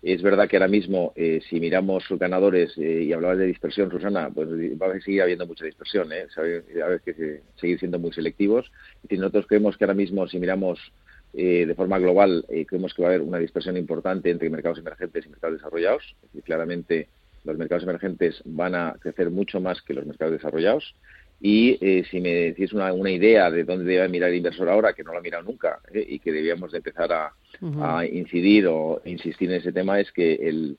Es 0.00 0.22
verdad 0.22 0.48
que 0.48 0.56
ahora 0.56 0.68
mismo, 0.68 1.12
si 1.16 1.58
miramos 1.58 2.04
ganadores 2.10 2.78
y 2.78 3.12
hablabas 3.12 3.36
de 3.36 3.46
dispersión, 3.46 3.90
Susana, 3.90 4.30
pues 4.30 4.48
va 4.48 4.86
a 4.86 5.00
seguir 5.00 5.20
habiendo 5.20 5.48
mucha 5.48 5.64
dispersión, 5.64 6.10
¿eh? 6.12 6.26
Ver 6.36 7.00
que 7.04 7.42
seguir 7.56 7.78
siendo 7.80 7.98
muy 7.98 8.12
selectivos. 8.12 8.70
Y 9.10 9.18
nosotros 9.18 9.46
creemos 9.46 9.76
que 9.76 9.84
ahora 9.84 9.94
mismo, 9.94 10.26
si 10.26 10.38
miramos 10.38 10.78
eh, 11.32 11.64
de 11.64 11.74
forma 11.74 11.98
global 11.98 12.44
eh, 12.48 12.66
creemos 12.66 12.92
que 12.92 13.02
va 13.02 13.08
a 13.08 13.10
haber 13.12 13.22
una 13.22 13.38
dispersión 13.38 13.76
importante 13.76 14.30
entre 14.30 14.50
mercados 14.50 14.78
emergentes 14.78 15.26
y 15.26 15.28
mercados 15.28 15.58
desarrollados. 15.58 16.16
y 16.34 16.42
claramente 16.42 17.08
los 17.44 17.56
mercados 17.56 17.84
emergentes 17.84 18.42
van 18.44 18.74
a 18.74 18.96
crecer 19.00 19.30
mucho 19.30 19.60
más 19.60 19.80
que 19.82 19.94
los 19.94 20.06
mercados 20.06 20.34
desarrollados. 20.34 20.94
Y 21.40 21.78
eh, 21.80 22.04
si 22.10 22.20
me 22.20 22.34
decís 22.34 22.72
una, 22.74 22.92
una, 22.92 23.10
idea 23.10 23.50
de 23.50 23.64
dónde 23.64 23.84
debe 23.84 24.08
mirar 24.08 24.28
el 24.28 24.36
inversor 24.36 24.68
ahora, 24.68 24.92
que 24.92 25.02
no 25.02 25.12
lo 25.12 25.18
ha 25.18 25.22
mirado 25.22 25.44
nunca 25.44 25.78
y 25.94 26.18
que 26.18 26.32
debíamos 26.32 26.70
de 26.70 26.78
empezar 26.78 27.10
a, 27.12 27.32
a, 27.80 28.04
incidir 28.04 28.66
o 28.66 29.00
insistir 29.06 29.50
en 29.50 29.56
ese 29.56 29.72
tema, 29.72 29.98
es 29.98 30.12
que 30.12 30.34
el, 30.34 30.76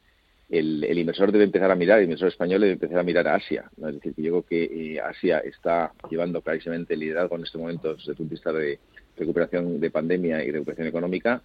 el, 0.51 0.84
el, 0.84 1.00
inversor 1.00 1.31
debe 1.31 1.46
empezar 1.46 1.72
a 1.72 1.75
mirar, 1.75 1.98
el 1.98 2.03
inversor 2.03 2.27
español 2.27 2.62
debe 2.62 2.74
empezar 2.74 3.00
a 3.00 3.03
mirar 3.03 3.27
a 3.27 3.36
Asia. 3.36 3.72
¿no? 3.77 3.88
Es 3.88 3.96
decir, 3.96 4.13
que 4.13 4.22
yo 4.22 4.43
creo 4.43 4.46
que 4.46 5.01
Asia 5.03 5.39
está 5.39 5.93
llevando 6.12 6.41
clarísimamente 6.41 6.93
el 6.93 7.00
liderazgo 7.00 7.38
en 7.38 7.43
este 7.43 7.58
momento 7.58 7.96
desde 7.96 8.12
el 8.12 8.17
punto 8.17 8.29
de 8.29 8.36
vista 8.36 8.53
de, 8.53 8.79
recuperación 9.18 9.80
de 9.80 9.89
pandemia 9.91 10.44
y 10.44 10.51
recuperación 10.51 10.88
económica. 10.88 11.41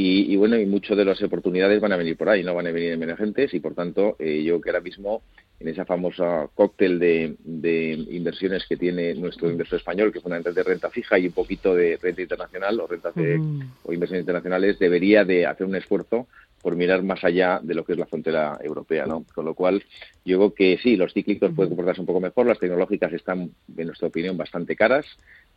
Y, 0.00 0.36
bueno, 0.36 0.56
y 0.56 0.64
muchas 0.64 0.96
de 0.96 1.04
las 1.04 1.20
oportunidades 1.22 1.80
van 1.80 1.90
a 1.90 1.96
venir 1.96 2.16
por 2.16 2.28
ahí, 2.28 2.44
no 2.44 2.54
van 2.54 2.68
a 2.68 2.70
venir 2.70 2.92
emergentes. 2.92 3.52
Y 3.52 3.58
por 3.58 3.74
tanto 3.74 4.14
eh, 4.20 4.44
yo 4.44 4.60
que 4.60 4.70
ahora 4.70 4.80
mismo 4.80 5.22
en 5.60 5.68
esa 5.68 5.84
famosa 5.84 6.48
cóctel 6.54 7.00
de, 7.00 8.06
inversiones 8.10 8.64
que 8.68 8.76
tiene 8.76 9.14
nuestro 9.14 9.50
inversor 9.50 9.78
español, 9.78 10.12
que 10.12 10.20
fundamentalmente 10.20 10.62
de 10.62 10.72
renta 10.72 10.90
fija 10.90 11.18
y 11.18 11.26
un 11.26 11.32
poquito 11.32 11.74
de 11.74 11.98
renta 12.00 12.22
internacional 12.22 12.78
o 12.78 12.86
rentas 12.86 13.14
de, 13.16 13.40
o 13.82 13.92
inversiones 13.92 14.22
internacionales, 14.22 14.78
debería 14.78 15.24
de 15.24 15.46
hacer 15.46 15.66
un 15.66 15.74
esfuerzo 15.74 16.28
por 16.62 16.76
mirar 16.76 17.02
más 17.02 17.22
allá 17.24 17.60
de 17.62 17.74
lo 17.74 17.84
que 17.84 17.92
es 17.92 17.98
la 17.98 18.06
frontera 18.06 18.58
europea, 18.62 19.06
¿no? 19.06 19.24
Con 19.34 19.44
lo 19.44 19.54
cual, 19.54 19.82
yo 20.24 20.38
creo 20.38 20.54
que 20.54 20.78
sí, 20.82 20.96
los 20.96 21.12
cíclicos 21.12 21.52
pueden 21.54 21.70
comportarse 21.70 22.00
un 22.00 22.06
poco 22.06 22.20
mejor, 22.20 22.46
las 22.46 22.58
tecnológicas 22.58 23.12
están, 23.12 23.50
en 23.76 23.86
nuestra 23.86 24.08
opinión, 24.08 24.36
bastante 24.36 24.74
caras, 24.74 25.06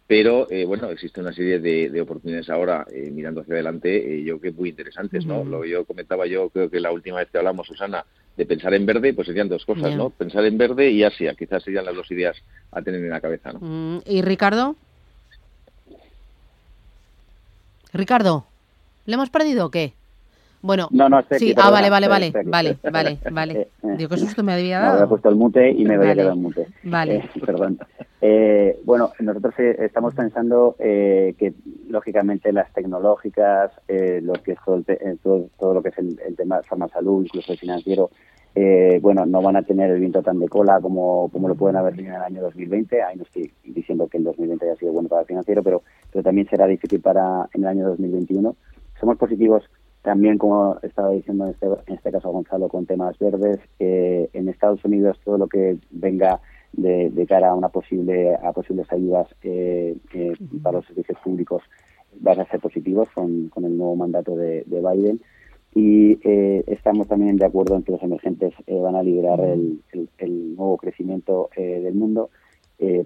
pero 0.07 0.47
eh, 0.51 0.65
bueno, 0.65 0.89
existe 0.89 1.21
una 1.21 1.33
serie 1.33 1.59
de, 1.59 2.01
oportunidades 2.01 2.49
ahora 2.49 2.85
eh, 2.91 3.09
mirando 3.11 3.41
hacia 3.41 3.53
adelante, 3.53 4.15
eh, 4.15 4.23
yo 4.23 4.39
creo 4.39 4.51
que 4.53 4.59
muy 4.59 4.69
interesantes, 4.69 5.25
¿no? 5.25 5.43
Lo 5.43 5.65
yo 5.65 5.85
comentaba 5.85 6.27
yo, 6.27 6.49
creo 6.49 6.69
que 6.69 6.79
la 6.79 6.91
última 6.91 7.19
vez 7.19 7.29
que 7.31 7.37
hablamos, 7.37 7.67
Susana, 7.67 8.05
de 8.35 8.45
pensar 8.45 8.73
en 8.73 8.85
verde, 8.85 9.13
pues 9.13 9.27
serían 9.27 9.49
dos 9.49 9.65
cosas, 9.65 9.95
¿no? 9.95 10.09
Pensar 10.09 10.45
en 10.45 10.57
verde 10.57 10.89
y 10.91 11.03
Asia, 11.03 11.33
quizás 11.33 11.63
serían 11.63 11.85
las 11.85 11.95
dos 11.95 12.09
ideas 12.11 12.37
a 12.71 12.81
tener 12.81 13.01
en 13.03 13.09
la 13.09 13.21
cabeza, 13.21 13.53
¿no? 13.53 13.59
Mm, 13.61 14.01
¿Y 14.05 14.21
Ricardo? 14.21 14.75
Ricardo, 17.93 18.45
¿le 19.05 19.15
hemos 19.15 19.29
perdido 19.29 19.65
o 19.65 19.71
qué? 19.71 19.93
Bueno, 20.61 20.87
no, 20.91 21.09
no, 21.09 21.23
sí, 21.31 21.53
ah, 21.57 21.71
vale, 21.71 21.89
vale, 21.89 22.07
vale, 22.07 22.31
vale, 22.45 22.77
vale, 22.91 23.19
vale. 23.31 23.67
Digo, 23.97 24.09
¿qué 24.09 24.17
susto 24.17 24.43
me 24.43 24.53
había 24.53 24.79
dado? 24.79 24.91
Me 24.91 24.97
había 24.97 25.09
puesto 25.09 25.29
el 25.29 25.35
mute 25.35 25.71
y 25.71 25.85
me 25.85 25.95
había 25.95 26.13
quedado 26.13 26.33
en 26.33 26.41
mute. 26.41 26.67
Vale. 26.83 27.29
perdón. 27.45 27.79
Eh, 28.23 28.79
bueno, 28.85 29.11
nosotros 29.19 29.55
eh, 29.57 29.77
estamos 29.79 30.13
pensando 30.13 30.75
eh, 30.77 31.33
que, 31.39 31.53
lógicamente, 31.89 32.53
las 32.53 32.71
tecnológicas, 32.71 33.71
lo 33.87 34.33
que 34.33 34.51
es 34.51 34.59
todo, 35.23 35.47
todo, 35.57 35.73
lo 35.73 35.81
que 35.81 35.89
es 35.89 35.97
el, 35.97 36.35
tema 36.37 36.59
de 36.59 36.89
salud, 36.89 37.23
incluso 37.23 37.53
el 37.53 37.57
financiero, 37.57 38.11
bueno, 39.01 39.25
no 39.25 39.41
van 39.41 39.55
a 39.55 39.63
tener 39.63 39.89
el 39.89 39.99
viento 39.99 40.21
tan 40.21 40.39
de 40.39 40.47
cola 40.47 40.79
como, 40.79 41.29
como 41.31 41.47
lo 41.47 41.55
pueden 41.55 41.77
haber 41.77 41.95
tenido 41.95 42.13
en 42.13 42.21
el 42.21 42.25
año 42.25 42.41
2020. 42.43 43.01
Ahí 43.01 43.17
no 43.17 43.23
estoy 43.23 43.51
diciendo 43.63 44.07
que 44.07 44.17
el 44.17 44.23
2020 44.25 44.65
haya 44.65 44.75
sido 44.75 44.91
bueno 44.91 45.09
para 45.09 45.21
el 45.21 45.27
financiero, 45.27 45.63
pero, 45.63 45.81
pero 46.11 46.23
también 46.23 46.47
será 46.47 46.67
difícil 46.67 47.01
para 47.01 47.49
en 47.53 47.63
el 47.63 47.67
año 47.67 47.87
2021. 47.87 48.55
Somos 48.99 49.17
positivos 49.17 49.63
también, 50.01 50.37
como 50.37 50.77
estaba 50.81 51.11
diciendo 51.11 51.45
en 51.45 51.51
este, 51.51 51.65
en 51.65 51.95
este 51.95 52.11
caso 52.11 52.31
Gonzalo, 52.31 52.69
con 52.69 52.85
temas 52.85 53.17
verdes. 53.19 53.59
en 53.79 54.49
Estados 54.49 54.83
Unidos 54.83 55.19
todo 55.23 55.37
lo 55.37 55.47
que 55.47 55.77
venga 55.91 56.41
de, 56.73 57.25
cara 57.27 57.49
a 57.49 57.55
una 57.55 57.69
posible 57.69 58.35
a 58.35 58.51
posibles 58.53 58.91
ayudas 58.91 59.27
eh, 59.43 59.95
eh, 60.13 60.33
para 60.61 60.77
los 60.77 60.85
servicios 60.85 61.17
públicos 61.23 61.63
van 62.19 62.39
a 62.39 62.45
ser 62.49 62.59
positivos 62.59 63.09
con, 63.13 63.49
con 63.49 63.65
el 63.65 63.77
nuevo 63.77 63.95
mandato 63.95 64.35
de, 64.35 64.63
Biden 64.67 65.21
y 65.73 66.19
eh, 66.27 66.63
estamos 66.67 67.07
también 67.07 67.37
de 67.37 67.45
acuerdo 67.45 67.75
en 67.75 67.83
que 67.83 67.93
los 67.93 68.03
emergentes 68.03 68.53
van 68.67 68.95
a 68.95 69.03
liderar 69.03 69.39
el, 69.41 69.81
el, 70.17 70.55
nuevo 70.55 70.77
crecimiento 70.77 71.49
del 71.55 71.93
mundo 71.93 72.29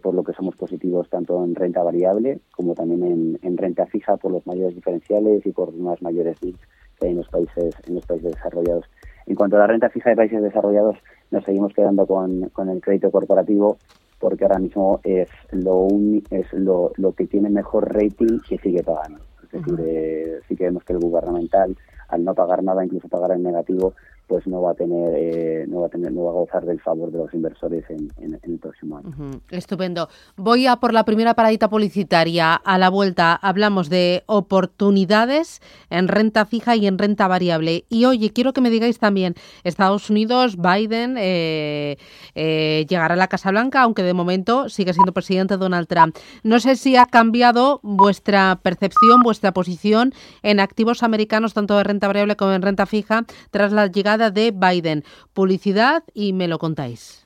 por 0.02 0.16
lo 0.16 0.24
que 0.24 0.34
somos 0.34 0.56
positivos 0.56 1.10
tanto 1.10 1.44
en 1.44 1.54
renta 1.54 1.84
variable 1.84 2.40
como 2.52 2.74
también 2.74 3.04
en, 3.04 3.40
en, 3.42 3.58
renta 3.58 3.86
fija 3.86 4.16
por 4.16 4.32
los 4.32 4.48
mayores 4.48 4.74
diferenciales 4.74 5.46
y 5.46 5.52
por 5.52 5.70
unas 5.70 6.02
mayores 6.02 6.40
bits 6.40 6.62
en 7.02 7.18
los 7.18 7.28
países 7.30 7.75
en 7.88 7.96
los 7.96 8.06
países 8.06 8.34
desarrollados 8.34 8.86
en 9.25 9.36
cuanto 9.36 9.56
a 9.56 9.60
la 9.60 9.68
renta 9.68 9.90
fija 9.90 10.10
de 10.10 10.16
países 10.16 10.42
desarrollados 10.42 10.98
nos 11.32 11.44
seguimos 11.44 11.74
quedando 11.74 12.06
con, 12.06 12.50
con 12.50 12.70
el 12.70 12.82
crédito 12.82 13.12
corporativo 13.12 13.78
porque 14.20 14.46
ahora 14.46 14.60
mismo 14.60 15.00
es 15.04 15.30
lo 15.52 15.88
es 16.32 16.52
lo, 16.54 16.92
lo 16.96 17.12
que 17.14 17.28
tiene 17.28 17.50
mejor 17.50 17.94
rating 17.94 18.40
que 18.48 18.58
sigue 18.58 18.84
pagando. 18.84 19.20
Es 19.44 19.52
decir, 19.52 19.80
eh, 19.86 20.40
sí 20.48 20.56
que 20.56 20.66
vemos 20.66 20.84
que 20.84 20.94
el 20.94 21.00
gubernamental, 21.00 21.78
al 22.08 22.24
no 22.24 22.34
pagar 22.34 22.64
nada, 22.64 22.84
incluso 22.84 23.08
pagar 23.08 23.32
en 23.32 23.44
negativo, 23.44 23.94
pues 24.27 24.48
no 24.48 24.62
va 24.62 24.72
a 24.72 24.74
tener 24.74 25.13
eh, 25.15 25.65
no 25.67 25.82
va 25.82 25.88
a 25.88 25.89
tener 25.89 26.12
no 26.12 26.24
va 26.24 26.32
a 26.32 26.34
gozar 26.34 26.65
del 26.65 26.79
favor 26.79 27.12
de 27.12 27.20
los 27.20 27.34
inversores 27.34 27.84
en, 27.89 28.12
el 28.20 28.60
próximo 28.60 28.98
año. 28.98 29.41
Estupendo. 29.50 30.10
Voy 30.36 30.67
a 30.67 30.77
por 30.77 30.94
la 30.94 31.05
primera 31.05 31.34
paradita 31.34 31.70
publicitaria. 31.70 32.55
A 32.55 32.77
la 32.77 32.89
vuelta 32.89 33.36
hablamos 33.36 33.89
de 33.89 34.24
oportunidades 34.25 35.62
en 35.89 36.08
renta 36.08 36.46
fija 36.46 36.75
y 36.75 36.88
en 36.88 36.98
renta 36.98 37.27
variable. 37.27 37.86
Y 37.89 38.05
oye, 38.05 38.32
quiero 38.32 38.53
que 38.53 38.62
me 38.62 38.70
digáis 38.70 39.00
también, 39.00 39.36
Estados 39.63 40.10
Unidos, 40.10 40.58
Biden 40.58 41.15
eh, 41.17 41.98
eh, 42.34 42.86
llegará 42.89 43.13
a 43.13 43.17
la 43.17 43.27
Casa 43.27 43.51
Blanca, 43.51 43.82
aunque 43.82 44.03
de 44.03 44.13
momento 44.13 44.70
sigue 44.70 44.94
siendo 44.94 45.13
presidente 45.13 45.58
Donald 45.58 45.88
Trump. 45.88 46.15
No 46.44 46.60
sé 46.60 46.75
si 46.75 46.96
ha 46.96 47.05
cambiado 47.05 47.79
vuestra 47.84 48.60
percepción, 48.62 49.22
vuestra 49.24 49.53
posición 49.53 50.13
en 50.44 50.60
activos 50.60 51.03
americanos, 51.03 51.53
tanto 51.53 51.77
de 51.77 51.84
renta 51.84 52.08
variable 52.08 52.36
como 52.36 52.53
en 52.53 52.62
renta 52.62 52.86
fija, 52.86 53.25
tras 53.51 53.72
la 53.72 53.88
llegada 53.88 54.15
de 54.18 54.52
Biden. 54.52 55.04
Publicidad 55.34 56.04
y 56.14 56.34
me 56.34 56.48
lo 56.48 56.60
contáis. 56.60 57.26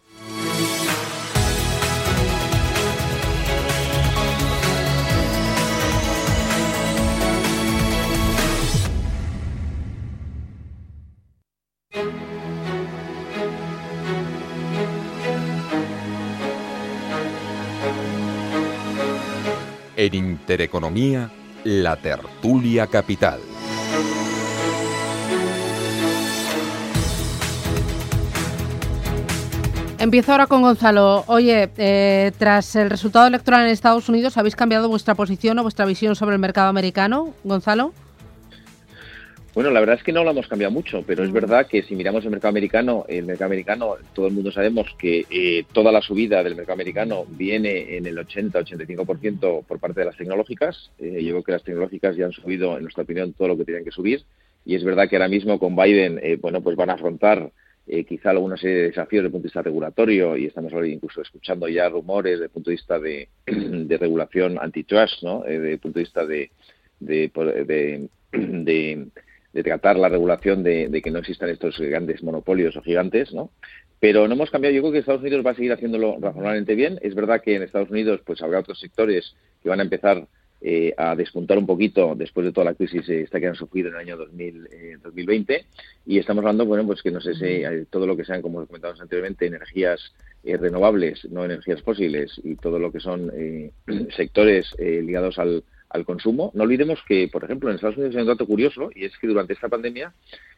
En 19.99 20.15
Intereconomía, 20.15 21.29
la 21.65 21.97
tertulia 21.97 22.87
capital. 22.87 23.41
Empiezo 29.99 30.31
ahora 30.31 30.47
con 30.47 30.61
Gonzalo. 30.61 31.25
Oye, 31.27 31.69
eh, 31.77 32.31
tras 32.37 32.73
el 32.77 32.89
resultado 32.89 33.27
electoral 33.27 33.65
en 33.65 33.67
Estados 33.67 34.07
Unidos, 34.07 34.37
¿habéis 34.37 34.55
cambiado 34.55 34.87
vuestra 34.87 35.13
posición 35.13 35.59
o 35.59 35.63
vuestra 35.63 35.85
visión 35.85 36.15
sobre 36.15 36.35
el 36.35 36.39
mercado 36.39 36.69
americano, 36.69 37.33
Gonzalo? 37.43 37.91
Bueno, 39.53 39.71
la 39.71 39.81
verdad 39.81 39.97
es 39.97 40.03
que 40.03 40.13
no 40.13 40.23
lo 40.23 40.31
hemos 40.31 40.47
cambiado 40.47 40.71
mucho, 40.71 41.03
pero 41.05 41.25
es 41.25 41.31
mm. 41.31 41.33
verdad 41.33 41.67
que 41.67 41.83
si 41.83 41.97
miramos 41.97 42.23
el 42.23 42.31
mercado 42.31 42.47
americano, 42.47 43.03
el 43.09 43.25
mercado 43.25 43.47
americano, 43.47 43.95
todo 44.13 44.27
el 44.27 44.33
mundo 44.33 44.53
sabemos 44.53 44.87
que 44.97 45.25
eh, 45.29 45.65
toda 45.73 45.91
la 45.91 46.01
subida 46.01 46.43
del 46.43 46.55
mercado 46.55 46.75
americano 46.75 47.25
viene 47.27 47.97
en 47.97 48.05
el 48.05 48.17
80-85% 48.19 49.65
por 49.65 49.79
parte 49.79 49.99
de 49.99 50.05
las 50.05 50.15
tecnológicas. 50.15 50.91
Eh, 50.97 51.21
yo 51.21 51.31
creo 51.31 51.43
que 51.43 51.51
las 51.51 51.63
tecnológicas 51.63 52.15
ya 52.15 52.27
han 52.27 52.31
subido, 52.31 52.77
en 52.77 52.83
nuestra 52.83 53.03
opinión, 53.03 53.33
todo 53.33 53.49
lo 53.49 53.57
que 53.57 53.65
tenían 53.65 53.83
que 53.83 53.91
subir. 53.91 54.23
Y 54.63 54.75
es 54.75 54.83
verdad 54.85 55.09
que 55.09 55.17
ahora 55.17 55.27
mismo 55.27 55.59
con 55.59 55.75
Biden, 55.75 56.21
eh, 56.23 56.37
bueno, 56.39 56.61
pues 56.61 56.77
van 56.77 56.89
a 56.89 56.93
afrontar 56.93 57.51
eh, 57.91 58.03
quizá 58.03 58.29
alguna 58.29 58.55
serie 58.55 58.77
de 58.77 58.83
desafíos 58.89 59.23
desde 59.23 59.27
el 59.27 59.31
punto 59.31 59.43
de 59.43 59.47
vista 59.47 59.61
regulatorio 59.63 60.37
y 60.37 60.45
estamos 60.45 60.71
incluso 60.85 61.23
escuchando 61.23 61.67
ya 61.67 61.89
rumores 61.89 62.33
desde 62.33 62.45
el 62.45 62.51
punto 62.51 62.69
de 62.69 62.75
vista 62.75 62.99
de, 62.99 63.29
de 63.47 63.97
regulación 63.97 64.59
antitrust, 64.61 65.23
¿no? 65.23 65.43
Eh, 65.43 65.57
desde 65.57 65.73
el 65.73 65.79
punto 65.79 65.97
de 65.97 66.03
vista 66.03 66.25
de, 66.27 66.51
de, 66.99 68.09
de 69.53 69.63
tratar 69.63 69.97
la 69.97 70.07
regulación 70.07 70.61
de, 70.61 71.01
que 71.03 71.09
no 71.09 71.17
existan 71.17 71.49
estos 71.49 71.79
grandes 71.79 72.21
monopolios 72.21 72.77
o 72.77 72.83
gigantes, 72.83 73.33
¿no? 73.33 73.49
Pero 73.99 74.27
no 74.27 74.35
hemos 74.35 74.51
cambiado. 74.51 74.75
Yo 74.75 74.81
creo 74.83 74.91
que 74.91 74.99
Estados 74.99 75.21
Unidos 75.21 75.43
va 75.43 75.51
a 75.51 75.55
seguir 75.55 75.73
haciéndolo 75.73 76.17
razonablemente 76.21 76.75
bien. 76.75 76.99
Es 77.01 77.15
verdad 77.15 77.41
que 77.41 77.55
en 77.55 77.63
Estados 77.63 77.89
Unidos 77.89 78.21
pues 78.23 78.39
habrá 78.43 78.59
otros 78.59 78.79
sectores 78.79 79.35
que 79.63 79.69
van 79.69 79.79
a 79.79 79.83
empezar 79.83 80.27
eh, 80.61 80.93
a 80.97 81.15
despuntar 81.15 81.57
un 81.57 81.65
poquito 81.65 82.15
después 82.17 82.45
de 82.45 82.51
toda 82.51 82.65
la 82.65 82.73
crisis 82.73 83.07
eh, 83.07 83.21
esta 83.21 83.39
que 83.39 83.47
han 83.47 83.55
sufrido 83.55 83.87
en 83.87 83.95
el 83.95 84.01
año 84.01 84.17
2020 84.17 85.55
eh, 85.55 85.65
y 86.05 86.19
estamos 86.19 86.41
hablando 86.41 86.65
bueno 86.65 86.85
pues 86.85 87.01
que 87.01 87.11
no 87.11 87.21
sé 87.21 87.33
si 87.33 87.85
todo 87.89 88.05
lo 88.05 88.17
que 88.17 88.25
sean 88.25 88.41
como 88.41 88.65
comentábamos 88.65 88.99
anteriormente 88.99 89.45
energías 89.45 90.13
renovables 90.43 91.23
no 91.31 91.45
energías 91.45 91.81
fósiles 91.81 92.41
y 92.43 92.57
todo 92.57 92.77
lo 92.77 92.91
que 92.91 92.99
son 92.99 93.31
sectores 94.17 94.75
ligados 94.77 95.39
al, 95.39 95.63
al 95.91 96.03
consumo. 96.03 96.51
No 96.53 96.63
olvidemos 96.63 96.99
que 97.07 97.29
por 97.29 97.45
ejemplo 97.45 97.69
en 97.69 97.75
Estados 97.75 97.95
Unidos 97.95 98.17
hay 98.17 98.23
un 98.23 98.27
dato 98.27 98.45
curioso 98.45 98.89
y 98.93 99.05
es 99.05 99.17
que 99.17 99.27
durante 99.27 99.53
esta 99.53 99.69
pandemia 99.69 100.13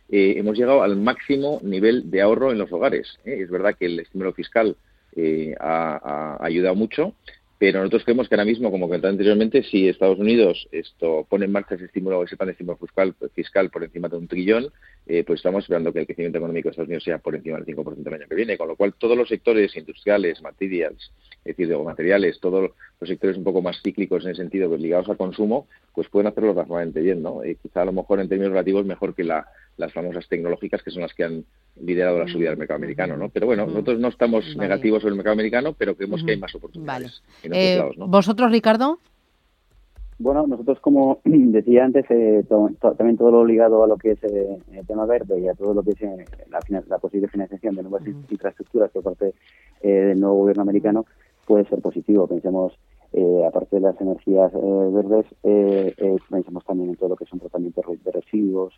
hemos 0.10 0.58
llegado 0.58 0.82
al 0.82 0.96
máximo 0.96 1.60
nivel 1.62 2.10
de 2.10 2.24
ahorro 2.24 2.52
en 2.52 2.58
los 2.58 2.72
hogares 2.72 3.20
es 3.24 3.52
verdad 3.52 3.76
que 3.78 3.86
el 3.86 4.00
estímulo 4.00 4.34
fiscal 4.34 4.76
ha, 5.60 6.38
ha 6.40 6.44
ayudado 6.44 6.74
mucho 6.74 7.14
pero 7.62 7.78
nosotros 7.78 8.06
creemos 8.06 8.28
que 8.28 8.34
ahora 8.34 8.46
mismo, 8.46 8.72
como 8.72 8.88
comentaba 8.88 9.12
anteriormente, 9.12 9.62
si 9.62 9.88
Estados 9.88 10.18
Unidos 10.18 10.68
esto 10.72 11.28
pone 11.30 11.46
en 11.46 11.52
marcha 11.52 11.76
ese 11.76 11.86
estímulo, 11.86 12.24
ese 12.24 12.36
plan 12.36 12.48
de 12.48 12.54
estímulo 12.54 12.80
fiscal, 13.36 13.70
por 13.70 13.84
encima 13.84 14.10
de 14.10 14.18
un 14.18 14.28
trillón, 14.28 14.74
eh, 15.06 15.24
pues 15.24 15.38
estamos 15.38 15.66
esperando 15.66 15.94
que 15.94 16.00
el 16.00 16.08
crecimiento 16.08 16.40
económico 16.40 16.70
de 16.70 16.72
Estados 16.72 16.88
Unidos 16.88 17.04
sea 17.04 17.20
por 17.20 17.36
encima 17.36 17.60
del 17.60 17.68
5% 17.68 18.08
el 18.08 18.14
año 18.16 18.28
que 18.28 18.34
viene, 18.34 18.58
con 18.58 18.68
lo 18.68 18.76
cual 18.76 18.96
todos 18.98 19.16
los 19.16 19.30
sectores 19.30 19.78
industriales, 19.78 20.42
materials, 20.42 21.12
es 21.46 21.56
decir, 21.56 21.72
o 21.76 21.84
materiales, 21.84 22.40
todos 22.40 22.72
los 23.00 23.08
sectores 23.08 23.38
un 23.38 23.44
poco 23.44 23.62
más 23.62 23.80
cíclicos 23.84 24.26
en 24.26 24.32
ese 24.32 24.42
sentido, 24.42 24.68
pues 24.68 24.82
ligados 24.82 25.08
al 25.10 25.18
consumo, 25.18 25.68
pues 25.94 26.10
pueden 26.10 26.30
hacerlo 26.30 26.56
razonablemente 26.56 27.02
bien, 27.02 27.22
¿no? 27.22 27.46
Y 27.46 27.58
quizá 27.58 27.84
a 27.84 27.86
lo 27.86 27.94
mejor 27.94 28.22
en 28.22 28.28
términos 28.28 28.54
relativos 28.54 28.88
mejor 28.88 29.14
que 29.14 29.24
la, 29.24 29.46
las 29.82 29.92
famosas 29.92 30.28
tecnológicas 30.30 30.82
que 30.82 30.92
son 30.92 31.02
las 31.02 31.14
que 31.14 31.26
han 31.26 31.44
liderado 31.82 32.20
la 32.20 32.28
subida 32.28 32.50
del 32.50 32.58
mercado 32.58 32.78
americano, 32.78 33.18
¿no? 33.18 33.30
Pero 33.30 33.48
bueno, 33.48 33.66
nosotros 33.66 34.00
no 34.00 34.08
estamos 34.08 34.56
negativos 34.56 35.02
sobre 35.02 35.12
el 35.12 35.18
mercado 35.18 35.34
americano, 35.34 35.74
pero 35.78 35.96
creemos 35.96 36.24
que 36.24 36.32
hay 36.32 36.40
más 36.40 36.56
oportunidades. 36.56 37.22
En 37.44 37.54
eh, 37.54 37.84
¿Vosotros, 37.98 38.52
Ricardo? 38.52 39.00
Bueno, 40.20 40.46
nosotros, 40.48 40.80
como 40.80 41.20
decía 41.26 41.84
antes, 41.84 42.06
eh, 42.10 42.46
también 42.80 43.18
todo 43.18 43.32
lo 43.32 43.46
ligado 43.46 43.84
a 43.84 43.88
lo 43.88 43.98
que 43.98 44.12
es 44.12 44.24
eh, 44.24 44.58
el 44.72 44.86
tema 44.86 45.06
verde 45.06 45.40
y 45.40 45.50
a 45.50 45.56
todo 45.56 45.74
lo 45.74 45.84
que 45.84 45.92
es 45.92 46.88
la, 46.88 46.98
posible 47.00 47.28
financiación 47.28 47.76
de 47.76 47.84
nuevas 47.84 48.04
infraestructuras 48.30 48.92
por 48.92 49.04
parte 49.04 49.34
del 49.82 50.20
nuevo 50.20 50.36
gobierno 50.36 50.62
americano 50.62 51.06
puede 51.46 51.66
ser 51.66 51.82
positivo. 51.82 52.28
Pensemos 52.28 52.74
eh, 53.14 53.46
aparte 53.46 53.76
de 53.76 53.82
las 53.82 54.00
energías 54.00 54.54
eh, 54.54 54.90
verdes, 54.92 55.26
eh, 55.44 55.94
eh, 55.98 56.16
pensamos 56.30 56.64
también 56.64 56.92
en 56.92 56.96
todo 56.96 57.10
lo 57.10 57.16
que 57.18 57.26
son 57.26 57.40
tratamientos 57.40 57.86
de 58.04 58.12
residuos 58.12 58.74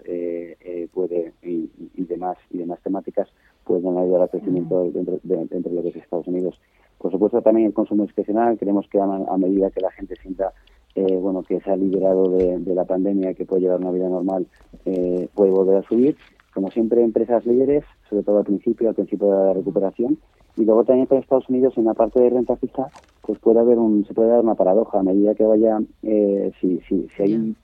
puede 0.91 1.33
y, 1.43 1.69
demás 1.95 2.37
y 2.49 2.57
demás 2.57 2.79
temáticas 2.83 3.27
pueden 3.63 3.97
ayudar 3.97 4.23
al 4.23 4.29
crecimiento 4.29 4.89
dentro 4.91 5.19
de, 5.23 5.37
dentro 5.45 5.69
de 5.69 5.75
lo 5.75 5.81
que 5.83 5.89
es 5.89 5.95
Estados 5.97 6.27
Unidos. 6.27 6.59
Por 6.97 7.11
supuesto, 7.11 7.41
también 7.41 7.67
el 7.67 7.73
consumo 7.73 8.03
discrecional. 8.03 8.57
Creemos 8.57 8.87
que 8.87 8.99
a, 8.99 9.37
medida 9.37 9.71
que 9.71 9.81
la 9.81 9.91
gente 9.91 10.15
sienta 10.21 10.53
bueno 10.95 11.43
que 11.43 11.59
se 11.59 11.71
ha 11.71 11.75
liberado 11.75 12.29
de, 12.29 12.75
la 12.75 12.85
pandemia 12.85 13.31
y 13.31 13.35
que 13.35 13.45
puede 13.45 13.63
llevar 13.63 13.79
una 13.81 13.91
vida 13.91 14.09
normal, 14.09 14.47
puede 14.83 15.51
volver 15.51 15.77
a 15.77 15.87
subir. 15.87 16.15
Como 16.53 16.69
siempre, 16.71 17.03
empresas 17.03 17.45
líderes, 17.45 17.83
sobre 18.09 18.23
todo 18.23 18.39
al 18.39 18.45
principio, 18.45 18.89
al 18.89 18.95
principio 18.95 19.29
de 19.29 19.45
la 19.47 19.53
recuperación, 19.53 20.17
y 20.55 20.65
luego 20.65 20.83
también 20.83 21.07
para 21.07 21.19
Estados 21.21 21.49
Unidos 21.49 21.73
en 21.77 21.85
la 21.85 21.93
parte 21.93 22.19
de 22.19 22.29
renta 22.29 22.55
fija 22.57 22.87
pues 23.21 23.39
puede 23.39 23.59
haber 23.59 23.79
un 23.79 24.05
se 24.05 24.13
puede 24.13 24.29
dar 24.29 24.41
una 24.41 24.55
paradoja. 24.55 24.99
A 24.99 25.03
medida 25.03 25.33
que 25.33 25.45
vaya 25.45 25.79
eh, 26.03 26.51
si, 26.59 26.79
si, 26.87 27.07
si 27.15 27.23
hay 27.23 27.35
un, 27.35 27.55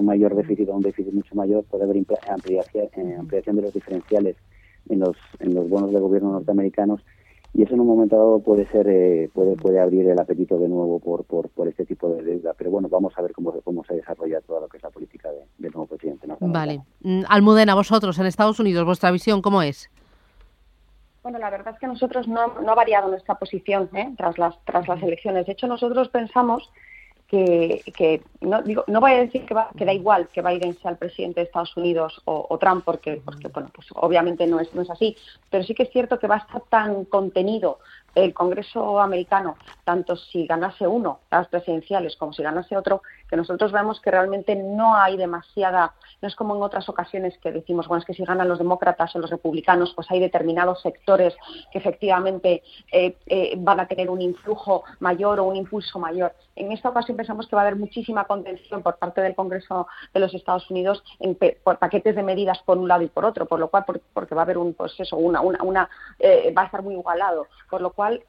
mayor 0.00 0.34
déficit 0.34 0.68
o 0.68 0.76
un 0.76 0.82
déficit 0.82 1.14
mucho 1.14 1.34
mayor 1.34 1.64
puede 1.64 1.84
haber 1.84 1.96
ampliación, 2.28 2.88
eh, 2.96 3.16
ampliación 3.18 3.56
de 3.56 3.62
los 3.62 3.72
diferenciales 3.72 4.36
en 4.88 5.00
los 5.00 5.16
en 5.40 5.54
los 5.54 5.68
bonos 5.68 5.92
de 5.92 6.00
gobierno 6.00 6.32
norteamericanos. 6.32 7.00
Y 7.54 7.62
eso 7.62 7.74
en 7.74 7.80
un 7.80 7.86
momento 7.86 8.16
dado 8.16 8.40
puede 8.40 8.66
ser 8.66 8.88
eh, 8.88 9.30
puede 9.32 9.56
puede 9.56 9.80
abrir 9.80 10.06
el 10.08 10.18
apetito 10.18 10.58
de 10.58 10.68
nuevo 10.68 10.98
por, 10.98 11.24
por, 11.24 11.48
por 11.48 11.68
este 11.68 11.86
tipo 11.86 12.10
de 12.10 12.22
deuda. 12.22 12.52
Pero 12.58 12.70
bueno 12.72 12.88
vamos 12.88 13.14
a 13.16 13.22
ver 13.22 13.32
cómo 13.32 13.52
cómo 13.62 13.84
se 13.84 13.94
desarrolla 13.94 14.40
todo 14.40 14.60
lo 14.60 14.68
que 14.68 14.76
es 14.76 14.82
la 14.82 14.90
política 14.90 15.30
de, 15.30 15.44
del 15.58 15.72
nuevo 15.72 15.86
vale. 16.40 16.82
mm, 17.00 17.22
Almudena 17.28 17.74
vosotros 17.74 18.18
en 18.18 18.26
Estados 18.26 18.60
Unidos 18.60 18.84
vuestra 18.84 19.10
visión 19.10 19.42
cómo 19.42 19.62
es 19.62 19.90
bueno, 21.24 21.38
la 21.38 21.48
verdad 21.48 21.72
es 21.72 21.80
que 21.80 21.86
nosotros 21.86 22.28
no, 22.28 22.60
no 22.60 22.72
ha 22.72 22.74
variado 22.74 23.08
nuestra 23.08 23.36
posición 23.36 23.88
¿eh? 23.94 24.12
tras, 24.18 24.36
las, 24.36 24.62
tras 24.66 24.86
las 24.86 25.02
elecciones. 25.02 25.46
De 25.46 25.52
hecho, 25.52 25.66
nosotros 25.66 26.10
pensamos 26.10 26.70
que, 27.26 27.82
que 27.96 28.22
no, 28.42 28.60
digo, 28.60 28.84
no 28.88 29.00
voy 29.00 29.12
a 29.12 29.18
decir 29.20 29.46
que, 29.46 29.54
que, 29.74 29.84
da 29.86 29.94
igual 29.94 30.28
que 30.28 30.42
Biden 30.42 30.74
sea 30.74 30.90
el 30.90 30.98
presidente 30.98 31.40
de 31.40 31.46
Estados 31.46 31.74
Unidos 31.78 32.20
o, 32.26 32.58
Trump, 32.58 32.84
porque, 32.84 33.22
porque 33.24 33.48
bueno, 33.48 33.70
pues 33.74 33.88
obviamente 33.94 34.46
no 34.46 34.60
es, 34.60 34.74
no 34.74 34.82
es 34.82 34.90
así, 34.90 35.16
pero 35.48 35.64
sí 35.64 35.74
que 35.74 35.84
es 35.84 35.90
cierto 35.90 36.18
que 36.18 36.26
va 36.26 36.34
a 36.34 36.38
estar 36.38 36.60
tan 36.68 37.06
contenido 37.06 37.78
el 38.14 38.32
Congreso 38.32 39.00
americano, 39.00 39.56
tanto 39.84 40.16
si 40.16 40.46
ganase 40.46 40.86
uno, 40.86 41.20
las 41.30 41.48
presidenciales, 41.48 42.16
como 42.16 42.32
si 42.32 42.42
ganase 42.42 42.76
otro, 42.76 43.02
que 43.28 43.36
nosotros 43.36 43.72
vemos 43.72 44.00
que 44.00 44.10
realmente 44.10 44.54
no 44.54 44.96
hay 44.96 45.16
demasiada, 45.16 45.94
no 46.22 46.28
es 46.28 46.36
como 46.36 46.56
en 46.56 46.62
otras 46.62 46.88
ocasiones 46.88 47.36
que 47.38 47.52
decimos, 47.52 47.88
bueno, 47.88 48.00
es 48.00 48.06
que 48.06 48.14
si 48.14 48.24
ganan 48.24 48.48
los 48.48 48.58
demócratas 48.58 49.14
o 49.16 49.18
los 49.18 49.30
republicanos, 49.30 49.92
pues 49.94 50.10
hay 50.10 50.20
determinados 50.20 50.80
sectores 50.82 51.34
que 51.72 51.78
efectivamente 51.78 52.62
eh, 52.92 53.16
eh, 53.26 53.54
van 53.58 53.80
a 53.80 53.86
tener 53.86 54.10
un 54.10 54.20
influjo 54.20 54.84
mayor 55.00 55.40
o 55.40 55.44
un 55.44 55.56
impulso 55.56 55.98
mayor. 55.98 56.34
En 56.56 56.72
esta 56.72 56.88
ocasión 56.88 57.16
pensamos 57.16 57.46
que 57.46 57.56
va 57.56 57.62
a 57.62 57.66
haber 57.66 57.76
muchísima 57.76 58.24
contención 58.24 58.82
por 58.82 58.96
parte 58.96 59.20
del 59.20 59.34
Congreso 59.34 59.86
de 60.12 60.20
los 60.20 60.34
Estados 60.34 60.70
Unidos 60.70 61.02
en 61.20 61.36
por 61.62 61.78
paquetes 61.78 62.16
de 62.16 62.22
medidas 62.22 62.58
por 62.64 62.78
un 62.78 62.88
lado 62.88 63.02
y 63.02 63.08
por 63.08 63.24
otro, 63.24 63.46
por 63.46 63.58
lo 63.58 63.68
cual, 63.68 63.84
porque 64.12 64.34
va 64.34 64.42
a 64.42 64.44
haber 64.44 64.58
un, 64.58 64.74
pues 64.74 64.94
una, 65.12 65.40
una, 65.40 65.88
eh, 66.18 66.52
va 66.56 66.62
a 66.62 66.66
estar 66.66 66.82
muy 66.82 66.94
igualado, 66.94 67.46
por 67.68 67.80
lo 67.80 67.92
cual 67.92 68.22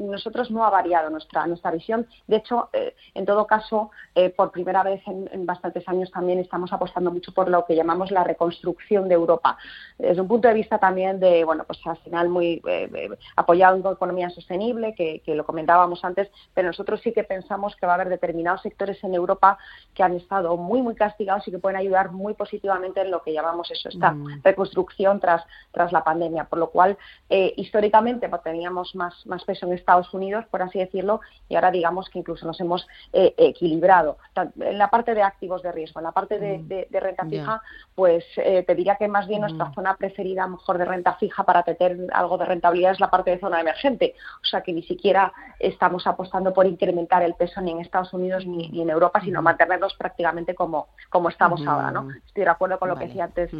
nosotros 0.00 0.50
no 0.50 0.64
ha 0.64 0.70
variado 0.70 1.10
nuestra, 1.10 1.46
nuestra 1.46 1.70
visión. 1.70 2.06
De 2.26 2.36
hecho, 2.36 2.70
en 3.14 3.24
todo 3.24 3.46
caso, 3.46 3.90
por 4.36 4.50
primera 4.50 4.82
vez 4.82 5.02
en, 5.06 5.46
bastantes 5.46 5.88
años 5.88 6.10
también 6.10 6.38
estamos 6.38 6.72
apostando 6.72 7.10
mucho 7.10 7.32
por 7.32 7.48
lo 7.48 7.64
que 7.64 7.74
llamamos 7.74 8.10
la 8.10 8.24
reconstrucción 8.24 9.08
de 9.08 9.14
Europa. 9.14 9.56
Desde 9.98 10.20
un 10.20 10.28
punto 10.28 10.48
de 10.48 10.54
vista 10.54 10.78
también 10.78 11.20
de, 11.20 11.44
bueno, 11.44 11.64
pues 11.64 11.78
al 11.84 11.96
final 11.98 12.28
muy 12.28 12.60
eh, 12.66 12.90
eh, 12.94 13.10
apoyado 13.36 13.76
en 13.76 13.92
economía 13.92 14.30
sostenible, 14.30 14.94
que, 14.94 15.22
lo 15.30 15.46
comentábamos 15.46 16.04
antes, 16.04 16.28
pero 16.54 16.68
nosotros 16.68 17.00
sí 17.02 17.12
que 17.12 17.22
pensamos 17.22 17.69
que 17.76 17.86
va 17.86 17.92
a 17.92 17.94
haber 17.96 18.08
determinados 18.08 18.62
sectores 18.62 19.02
en 19.04 19.14
Europa 19.14 19.58
que 19.94 20.02
han 20.02 20.14
estado 20.14 20.56
muy, 20.56 20.82
muy 20.82 20.94
castigados 20.94 21.46
y 21.48 21.50
que 21.50 21.58
pueden 21.58 21.78
ayudar 21.78 22.12
muy 22.12 22.34
positivamente 22.34 23.00
en 23.00 23.10
lo 23.10 23.22
que 23.22 23.32
llamamos 23.32 23.70
eso, 23.70 23.88
esta 23.88 24.12
mm. 24.12 24.42
reconstrucción 24.42 25.20
tras, 25.20 25.44
tras 25.72 25.92
la 25.92 26.04
pandemia. 26.04 26.44
Por 26.44 26.58
lo 26.58 26.70
cual, 26.70 26.96
eh, 27.28 27.52
históricamente 27.56 28.28
pues, 28.28 28.42
teníamos 28.42 28.94
más, 28.94 29.26
más 29.26 29.44
peso 29.44 29.66
en 29.66 29.72
Estados 29.72 30.12
Unidos, 30.14 30.44
por 30.50 30.62
así 30.62 30.78
decirlo, 30.78 31.20
y 31.48 31.54
ahora 31.54 31.70
digamos 31.70 32.08
que 32.08 32.18
incluso 32.18 32.46
nos 32.46 32.60
hemos 32.60 32.86
equilibrado 33.12 34.18
en 34.36 34.78
la 34.78 34.90
parte 34.90 35.14
de 35.14 35.22
activos 35.22 35.62
de 35.62 35.72
riesgo, 35.72 36.00
en 36.00 36.04
la 36.04 36.12
parte 36.12 36.38
de, 36.38 36.58
mm. 36.58 36.96
renta 36.96 37.24
fija, 37.26 37.62
pues 37.94 38.24
eh, 38.36 38.62
te 38.66 38.74
diría 38.74 38.96
que 38.96 39.08
más 39.08 39.26
bien 39.26 39.42
nuestra 39.42 39.66
mm. 39.66 39.74
zona 39.74 39.96
preferida, 39.96 40.46
mejor 40.46 40.78
de 40.78 40.84
renta 40.84 41.14
fija 41.14 41.44
para 41.44 41.62
tener 41.62 42.06
algo 42.12 42.38
de 42.38 42.44
rentabilidad 42.44 42.92
es 42.92 43.00
la 43.00 43.10
parte 43.10 43.30
de 43.30 43.38
zona 43.38 43.60
emergente. 43.60 44.14
O 44.42 44.46
sea 44.46 44.62
que 44.62 44.72
ni 44.72 44.82
siquiera 44.82 45.32
estamos 45.58 46.06
apostando 46.06 46.52
por 46.52 46.66
incrementar 46.66 47.22
el 47.22 47.34
peso 47.34 47.59
ni 47.60 47.72
en 47.72 47.80
Estados 47.80 48.12
Unidos 48.12 48.46
ni, 48.46 48.80
en 48.80 48.90
Europa, 48.90 49.20
sino 49.20 49.42
mantenerlos 49.42 49.94
prácticamente 49.94 50.54
como, 50.54 50.88
como 51.08 51.28
estamos 51.28 51.66
ahora. 51.66 51.90
¿no? 51.90 52.08
Estoy 52.26 52.44
de 52.44 52.50
acuerdo 52.50 52.78
con 52.78 52.88
lo 52.88 52.96
que 52.96 53.06
decía 53.06 53.24
antes 53.24 53.50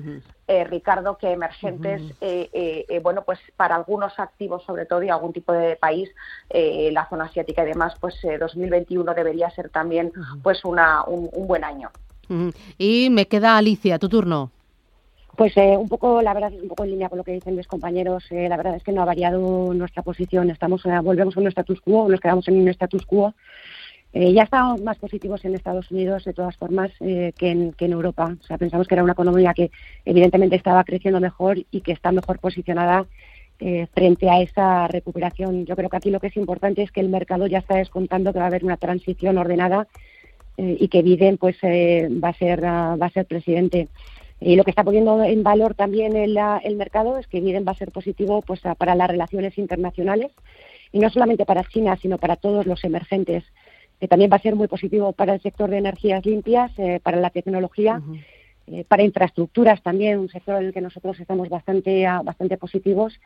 eh, 0.47 0.65
Ricardo, 0.65 1.17
que 1.17 1.33
emergentes, 1.33 2.03
eh, 2.21 3.01
bueno, 3.03 3.23
pues 3.23 3.39
para 3.57 3.77
algunos 3.77 4.19
activos 4.19 4.63
sobre 4.65 4.87
todo 4.87 5.03
y 5.03 5.09
algún 5.09 5.33
tipo 5.33 5.53
de 5.53 5.77
país, 5.77 6.11
la 6.51 7.09
zona 7.09 7.25
asiática 7.25 7.63
y 7.63 7.67
demás, 7.67 7.95
pues 8.01 8.15
2021 8.39 9.15
debería 9.15 9.51
ser 9.51 9.71
también 9.71 10.13
pues 10.43 10.65
un, 10.65 10.79
buen 11.47 11.65
año. 11.65 11.91
Y 12.79 13.09
me 13.11 13.27
queda 13.27 13.57
Alicia, 13.57 13.99
tu 13.99 14.09
turno. 14.09 14.51
Pues 15.37 15.57
eh, 15.57 15.77
un 15.77 15.89
poco, 15.89 16.21
la 16.21 16.35
verdad, 16.35 16.53
un 16.53 16.69
poco 16.69 16.85
en 16.85 16.91
línea 16.91 17.09
con 17.09 17.19
lo 17.19 17.25
que 17.25 17.33
dicen 17.33 17.57
mis 17.57 17.67
compañeros. 17.67 18.25
Eh, 18.31 18.49
la 18.49 18.57
verdad 18.57 18.77
es 18.77 18.83
que 18.83 18.93
no 18.93 19.01
ha 19.01 19.07
variado 19.07 19.73
nuestra 19.73 20.03
posición. 20.03 20.51
Estamos, 20.51 20.85
eh, 20.85 20.99
volvemos 21.03 21.37
a 21.37 21.41
un 21.41 21.47
status 21.47 21.81
quo, 21.81 22.09
nos 22.09 22.21
quedamos 22.21 22.47
en 22.49 22.61
un 22.61 22.69
status 22.69 23.07
quo. 23.07 23.33
Eh, 24.13 24.33
ya 24.33 24.43
estábamos 24.43 24.83
más 24.83 24.99
positivos 24.99 25.45
en 25.45 25.55
Estados 25.55 25.91
Unidos, 25.91 26.25
de 26.25 26.33
todas 26.33 26.57
formas, 26.57 26.91
eh, 27.01 27.33
que, 27.39 27.51
en, 27.51 27.93
Europa. 27.93 28.37
O 28.41 28.45
sea, 28.45 28.59
pensamos 28.59 28.89
que 28.89 28.95
era 28.95 29.05
una 29.05 29.13
economía 29.13 29.55
que 29.55 29.71
evidentemente 30.05 30.57
estaba 30.57 30.83
creciendo 30.83 31.21
mejor 31.21 31.59
y 31.71 31.81
que 31.81 31.93
está 31.93 32.11
mejor 32.11 32.41
posicionada 32.41 33.07
eh, 33.61 33.87
frente 33.95 34.29
a 34.29 34.41
esa 34.41 34.89
recuperación. 34.89 35.65
Yo 35.65 35.77
creo 35.77 35.89
que 35.89 35.97
aquí 35.97 36.11
lo 36.11 36.19
que 36.19 36.27
es 36.27 36.37
importante 36.37 36.83
es 36.83 36.91
que 36.91 37.01
el 37.01 37.09
mercado 37.09 37.47
ya 37.47 37.59
está 37.59 37.77
descontando 37.77 38.33
que 38.33 38.41
va 38.41 38.47
a 38.47 38.49
haber 38.49 38.65
una 38.65 38.77
transición 38.77 39.39
ordenada 39.39 39.87
y 40.57 40.89
que 40.89 41.01
Biden 41.01 41.39
pues 41.39 41.57
va 41.63 42.29
a 42.29 42.35
ser 42.35 42.63
va 42.63 43.07
a 43.07 43.11
ser 43.11 43.25
presidente. 43.25 43.89
Y 44.41 44.57
lo 44.57 44.65
que 44.65 44.71
está 44.71 44.85
poniendo 44.85 45.23
en 45.25 45.43
valor 45.43 45.75
también 45.75 46.15
el, 46.15 46.39
el 46.63 46.77
mercado 46.77 47.17
es 47.17 47.27
que 47.29 47.41
Biden 47.41 47.65
va 47.67 47.73
a 47.73 47.77
ser 47.77 47.91
positivo 47.93 48.43
pues 48.43 48.61
para 48.77 48.95
las 48.95 49.09
relaciones 49.09 49.57
internacionales 49.57 50.33
y 50.93 50.99
no 50.99 51.09
solamente 51.09 51.47
para 51.47 51.65
China, 51.65 51.97
sino 51.97 52.19
para 52.19 52.37
todos 52.37 52.67
los 52.67 52.85
emergentes 52.85 53.45
que 54.01 54.09
también 54.09 54.31
va 54.33 54.37
a 54.37 54.43
ser 54.43 54.57
muy 54.57 54.67
positivo 54.67 55.13
para 55.13 55.35
el 55.35 55.43
sector 55.43 55.69
de 55.69 55.79
energías 55.79 56.25
limpias, 56.25 56.73
eh, 56.79 57.01
para 57.03 57.19
la 57.19 57.29
tecnología, 57.29 58.01
eh, 58.67 58.85
para 58.89 59.03
infraestructuras 59.03 59.83
también, 59.83 60.19
un 60.19 60.31
sector 60.31 60.57
en 60.61 60.69
el 60.69 60.73
que 60.73 60.81
nosotros 60.81 61.21
estamos 61.21 61.51
bastante, 61.51 62.07
ah, 62.07 62.23
bastante 62.25 62.57
positivos. 62.57 63.21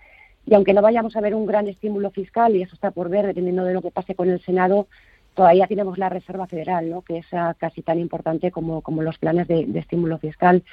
Y 0.47 0.55
aunque 0.55 0.75
no 0.75 0.83
vayamos 0.83 1.17
a 1.17 1.21
ver 1.21 1.35
un 1.35 1.47
gran 1.47 1.69
estímulo 1.69 2.11
fiscal, 2.11 2.57
y 2.57 2.63
eso 2.63 2.75
está 2.75 2.91
por 2.91 3.09
ver, 3.09 3.27
dependiendo 3.27 3.65
de 3.65 3.73
lo 3.73 3.83
que 3.83 3.93
pase 3.93 4.17
con 4.17 4.29
el 4.29 4.41
Senado, 4.41 4.89
todavía 5.35 5.69
tenemos 5.69 5.97
la 5.97 6.09
Reserva 6.09 6.49
Federal, 6.49 6.91
¿no? 6.91 7.03
que 7.03 7.19
es 7.19 7.27
ah, 7.33 7.55
casi 7.57 7.83
tan 7.83 8.01
importante 8.01 8.51
como, 8.51 8.81
como 8.81 9.03
los 9.03 9.19
planes 9.19 9.47
de, 9.47 9.67
estímulo 9.77 10.19
fiscal. 10.19 10.65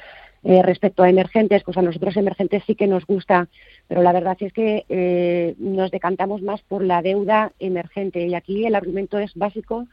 Eh, 0.43 0.63
respecto 0.63 1.04
a 1.04 1.10
emergentes, 1.10 1.62
pues 1.63 1.77
a 1.77 1.84
nosotros 1.84 2.17
emergentes 2.17 2.63
sí 2.65 2.73
que 2.73 2.88
nos 2.88 3.06
gusta, 3.06 3.47
pero 3.88 4.01
la 4.01 4.12
verdad 4.12 4.36
es 4.39 4.51
que 4.51 4.86
eh, 4.89 5.54
nos 5.60 5.91
decantamos 5.91 6.41
más 6.41 6.62
por 6.63 6.84
la 6.84 7.04
deuda 7.04 7.51
emergente 7.60 8.25
y 8.25 8.34
aquí 8.34 8.65
el 8.65 8.73
argumento 8.73 9.19
es 9.19 9.36
básico 9.36 9.88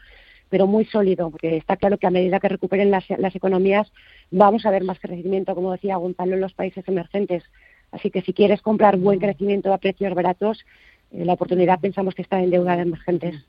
pero 0.48 0.66
muy 0.66 0.87
sólido, 0.87 1.30
porque 1.30 1.56
está 1.56 1.76
claro 1.76 1.98
que 1.98 2.06
a 2.06 2.11
medida 2.11 2.40
que 2.40 2.48
recuperen 2.48 2.90
las, 2.90 3.04
las 3.18 3.37
economías 3.37 3.92
vamos 4.30 4.64
a 4.64 4.70
ver 4.70 4.82
más 4.82 4.98
crecimiento, 4.98 5.54
como 5.54 5.72
decía 5.72 5.96
Gonzalo, 5.96 6.34
en 6.34 6.40
los 6.40 6.54
países 6.54 6.88
emergentes. 6.88 7.44
Así 7.92 8.11
que 8.11 8.22
si 8.22 8.32
quieres 8.32 8.62
comprar 8.62 8.96
buen 8.96 9.18
crecimiento 9.18 9.72
a 9.72 9.78
precios 9.78 10.14
baratos, 10.14 10.64
la 11.10 11.32
oportunidad 11.32 11.80
pensamos 11.80 12.14
que 12.14 12.22
está 12.22 12.42
en 12.42 12.50
deuda 12.50 12.76
de 12.76 12.82
emergentes. 12.82 13.46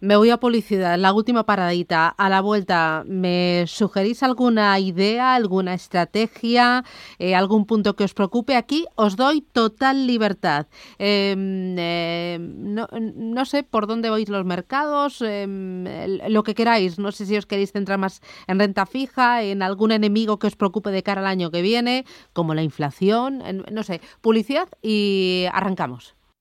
Me 0.00 0.16
voy 0.16 0.30
a 0.30 0.36
publicidad, 0.36 0.98
la 0.98 1.12
última 1.12 1.44
paradita. 1.46 2.08
A 2.08 2.28
la 2.28 2.40
vuelta, 2.40 3.04
¿me 3.06 3.64
sugerís 3.66 4.22
alguna 4.22 4.78
idea, 4.78 5.34
alguna 5.34 5.74
estrategia, 5.74 6.84
eh, 7.18 7.34
algún 7.34 7.66
punto 7.66 7.96
que 7.96 8.04
os 8.04 8.12
preocupe? 8.12 8.56
Aquí 8.56 8.86
os 8.94 9.16
doy 9.16 9.40
total 9.40 10.06
libertad. 10.06 10.66
Em, 10.98 11.76
em, 11.78 12.74
no, 12.74 13.44
sé 13.46 13.62
por 13.62 13.86
dónde 13.86 14.10
vais 14.10 14.28
los 14.28 14.44
mercados, 14.44 15.22
em, 15.22 15.84
lo 16.28 16.42
que 16.42 16.54
queráis. 16.54 16.98
No 16.98 17.10
sé 17.10 17.24
si 17.24 17.36
os 17.36 17.46
queréis 17.46 17.72
centrar 17.72 17.98
más 17.98 18.20
en 18.46 18.58
renta 18.58 18.84
fija, 18.84 19.42
en 19.42 19.62
algún 19.62 19.92
enemigo 19.92 20.38
que 20.38 20.46
os 20.46 20.56
preocupe 20.56 20.90
de 20.90 21.02
cara 21.02 21.22
al 21.22 21.26
año 21.26 21.50
que 21.50 21.62
viene, 21.62 22.04
como 22.32 22.54
la 22.54 22.62
inflación, 22.62 23.42
no 23.70 23.82
sé. 23.82 24.00
Publicidad 24.20 24.68
y 24.82 25.46
arrancamos. 25.52 26.14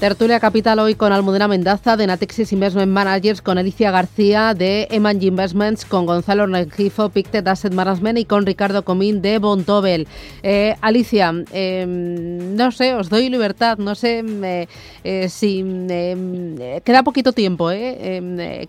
Tertulia 0.00 0.38
Capital 0.38 0.78
hoy 0.78 0.94
con 0.94 1.12
Almudena 1.12 1.48
Mendaza 1.48 1.96
de 1.96 2.06
Natexis 2.06 2.52
Investment 2.52 2.92
Managers, 2.92 3.42
con 3.42 3.58
Alicia 3.58 3.90
García 3.90 4.54
de 4.54 4.86
Emangy 4.92 5.26
Investments, 5.26 5.84
con 5.84 6.06
Gonzalo 6.06 6.46
Rengifo, 6.46 7.08
Pictet 7.08 7.48
Asset 7.48 7.74
Management 7.74 8.20
y 8.20 8.24
con 8.24 8.46
Ricardo 8.46 8.84
Comín 8.84 9.22
de 9.22 9.38
Bontobel. 9.38 10.06
Eh, 10.44 10.76
Alicia, 10.82 11.34
em, 11.52 12.54
no 12.54 12.70
sé, 12.70 12.94
os 12.94 13.08
doy 13.08 13.28
libertad, 13.28 13.78
no 13.78 13.96
sé 13.96 14.18
em, 14.18 14.44
eh, 14.44 14.68
eh, 15.02 15.28
si 15.28 15.58
em, 15.58 16.56
queda 16.84 17.02
poquito 17.02 17.32
tiempo. 17.32 17.68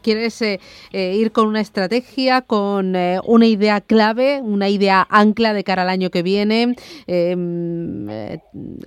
¿Quieres 0.02 0.42
ir 0.92 1.32
con 1.32 1.46
una 1.46 1.62
estrategia, 1.62 2.42
con 2.42 2.96
una 2.96 3.46
idea 3.46 3.82
clave, 3.82 4.42
una 4.42 4.68
idea 4.68 5.06
ancla 5.12 5.54
de 5.54 5.64
cara 5.64 5.84
al 5.84 5.90
año 5.90 6.10
que 6.10 6.24
viene? 6.24 6.76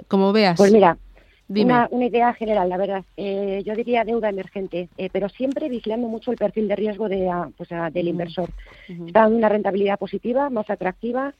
como 0.08 0.32
veas. 0.32 0.56
Pues 0.56 0.72
mira, 0.72 0.98
una, 1.48 1.88
idea 2.06 2.32
general, 2.34 2.68
la 2.68 2.76
verdad. 2.76 3.04
Eh, 3.16 3.62
yo 3.64 3.74
diría 3.74 4.04
deuda 4.04 4.28
emergente, 4.28 4.88
eh, 4.96 5.08
pero 5.12 5.28
siempre 5.28 5.68
vigilando 5.68 6.08
mucho 6.08 6.30
el 6.30 6.38
perfil 6.38 6.68
de 6.68 6.76
riesgo 6.76 7.08
de, 7.08 7.28
ah, 7.28 7.50
pues, 7.56 7.70
ah, 7.72 7.90
del 7.90 8.08
inversor. 8.08 8.50
Está 8.88 9.22
dando 9.22 9.36
una 9.36 9.48
rentabilidad 9.48 9.98
positiva, 9.98 10.50
más 10.50 10.70
atractiva. 10.70 11.34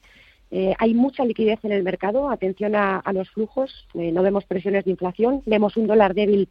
Eh, 0.51 0.75
hay 0.77 0.93
mucha 0.93 1.25
liquidez 1.25 1.59
en 1.63 1.71
el 1.71 1.83
mercado. 1.83 2.29
Atención 2.29 2.75
a, 2.75 3.01
los 3.13 3.29
flujos. 3.31 3.87
no 3.93 4.21
vemos 4.21 4.45
presiones 4.45 4.85
de 4.85 4.91
inflación. 4.91 5.41
Vemos 5.45 5.77
un 5.77 5.87
dólar 5.87 6.13
débil 6.13 6.47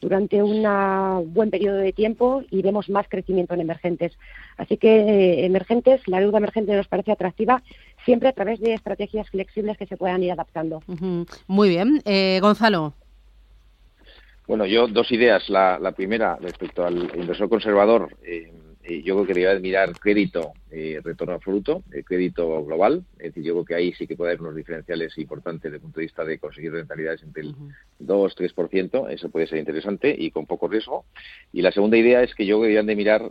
durante 0.00 0.42
un 0.42 0.64
buen 1.32 1.50
periodo 1.50 1.76
de 1.76 1.92
tiempo 1.92 2.42
y 2.50 2.62
vemos 2.62 2.90
más 2.90 3.08
crecimiento 3.08 3.54
en 3.54 3.60
emergentes. 3.60 4.12
Así 4.56 4.76
que 4.76 5.46
emergentes, 5.46 6.06
la 6.08 6.20
deuda 6.20 6.38
emergente 6.38 6.74
nos 6.74 6.88
parece 6.88 7.12
atractiva 7.12 7.62
siempre 8.04 8.28
a 8.28 8.32
través 8.32 8.60
de 8.60 8.74
estrategias 8.74 9.28
flexibles 9.30 9.76
que 9.76 9.86
se 9.86 9.96
puedan 9.96 10.22
ir 10.22 10.32
adaptando. 10.32 10.82
Muy 11.46 11.68
bien. 11.68 12.02
Gonzalo. 12.40 12.94
Bueno, 14.46 14.66
yo 14.66 14.86
dos 14.88 15.10
ideas. 15.10 15.48
La, 15.48 15.92
primera, 15.96 16.36
respecto 16.40 16.84
al 16.84 17.10
inversor 17.16 17.48
conservador, 17.48 18.14
eh, 18.22 18.52
eh, 18.82 19.02
yo 19.02 19.14
creo 19.14 19.26
que 19.26 19.34
debería 19.34 19.58
mirar 19.58 19.98
crédito, 19.98 20.52
eh, 20.70 21.00
retorno 21.02 21.34
absoluto, 21.34 21.82
crédito 22.04 22.62
global. 22.62 23.04
Es 23.18 23.28
decir, 23.28 23.42
yo 23.42 23.54
creo 23.54 23.64
que 23.64 23.74
ahí 23.74 23.92
sí 23.94 24.06
que 24.06 24.16
puede 24.16 24.32
haber 24.32 24.42
unos 24.42 24.56
diferenciales 24.56 25.16
importantes 25.16 25.62
desde 25.62 25.76
el 25.76 25.82
punto 25.82 26.00
de 26.00 26.06
vista 26.06 26.24
de 26.24 26.38
conseguir 26.38 26.72
rentabilidades 26.72 27.22
entre 27.22 27.42
el 27.42 27.54
2-3%. 28.00 29.08
Eso 29.10 29.30
puede 29.30 29.46
ser 29.46 29.58
interesante 29.58 30.14
y 30.16 30.30
con 30.30 30.44
poco 30.44 30.68
riesgo. 30.68 31.06
Y 31.50 31.62
la 31.62 31.72
segunda 31.72 31.96
idea 31.96 32.22
es 32.22 32.34
que 32.34 32.44
yo 32.44 32.56
creo 32.56 32.62
que 32.62 32.74
deberían 32.74 32.86
de 32.86 32.96
mirar 32.96 33.30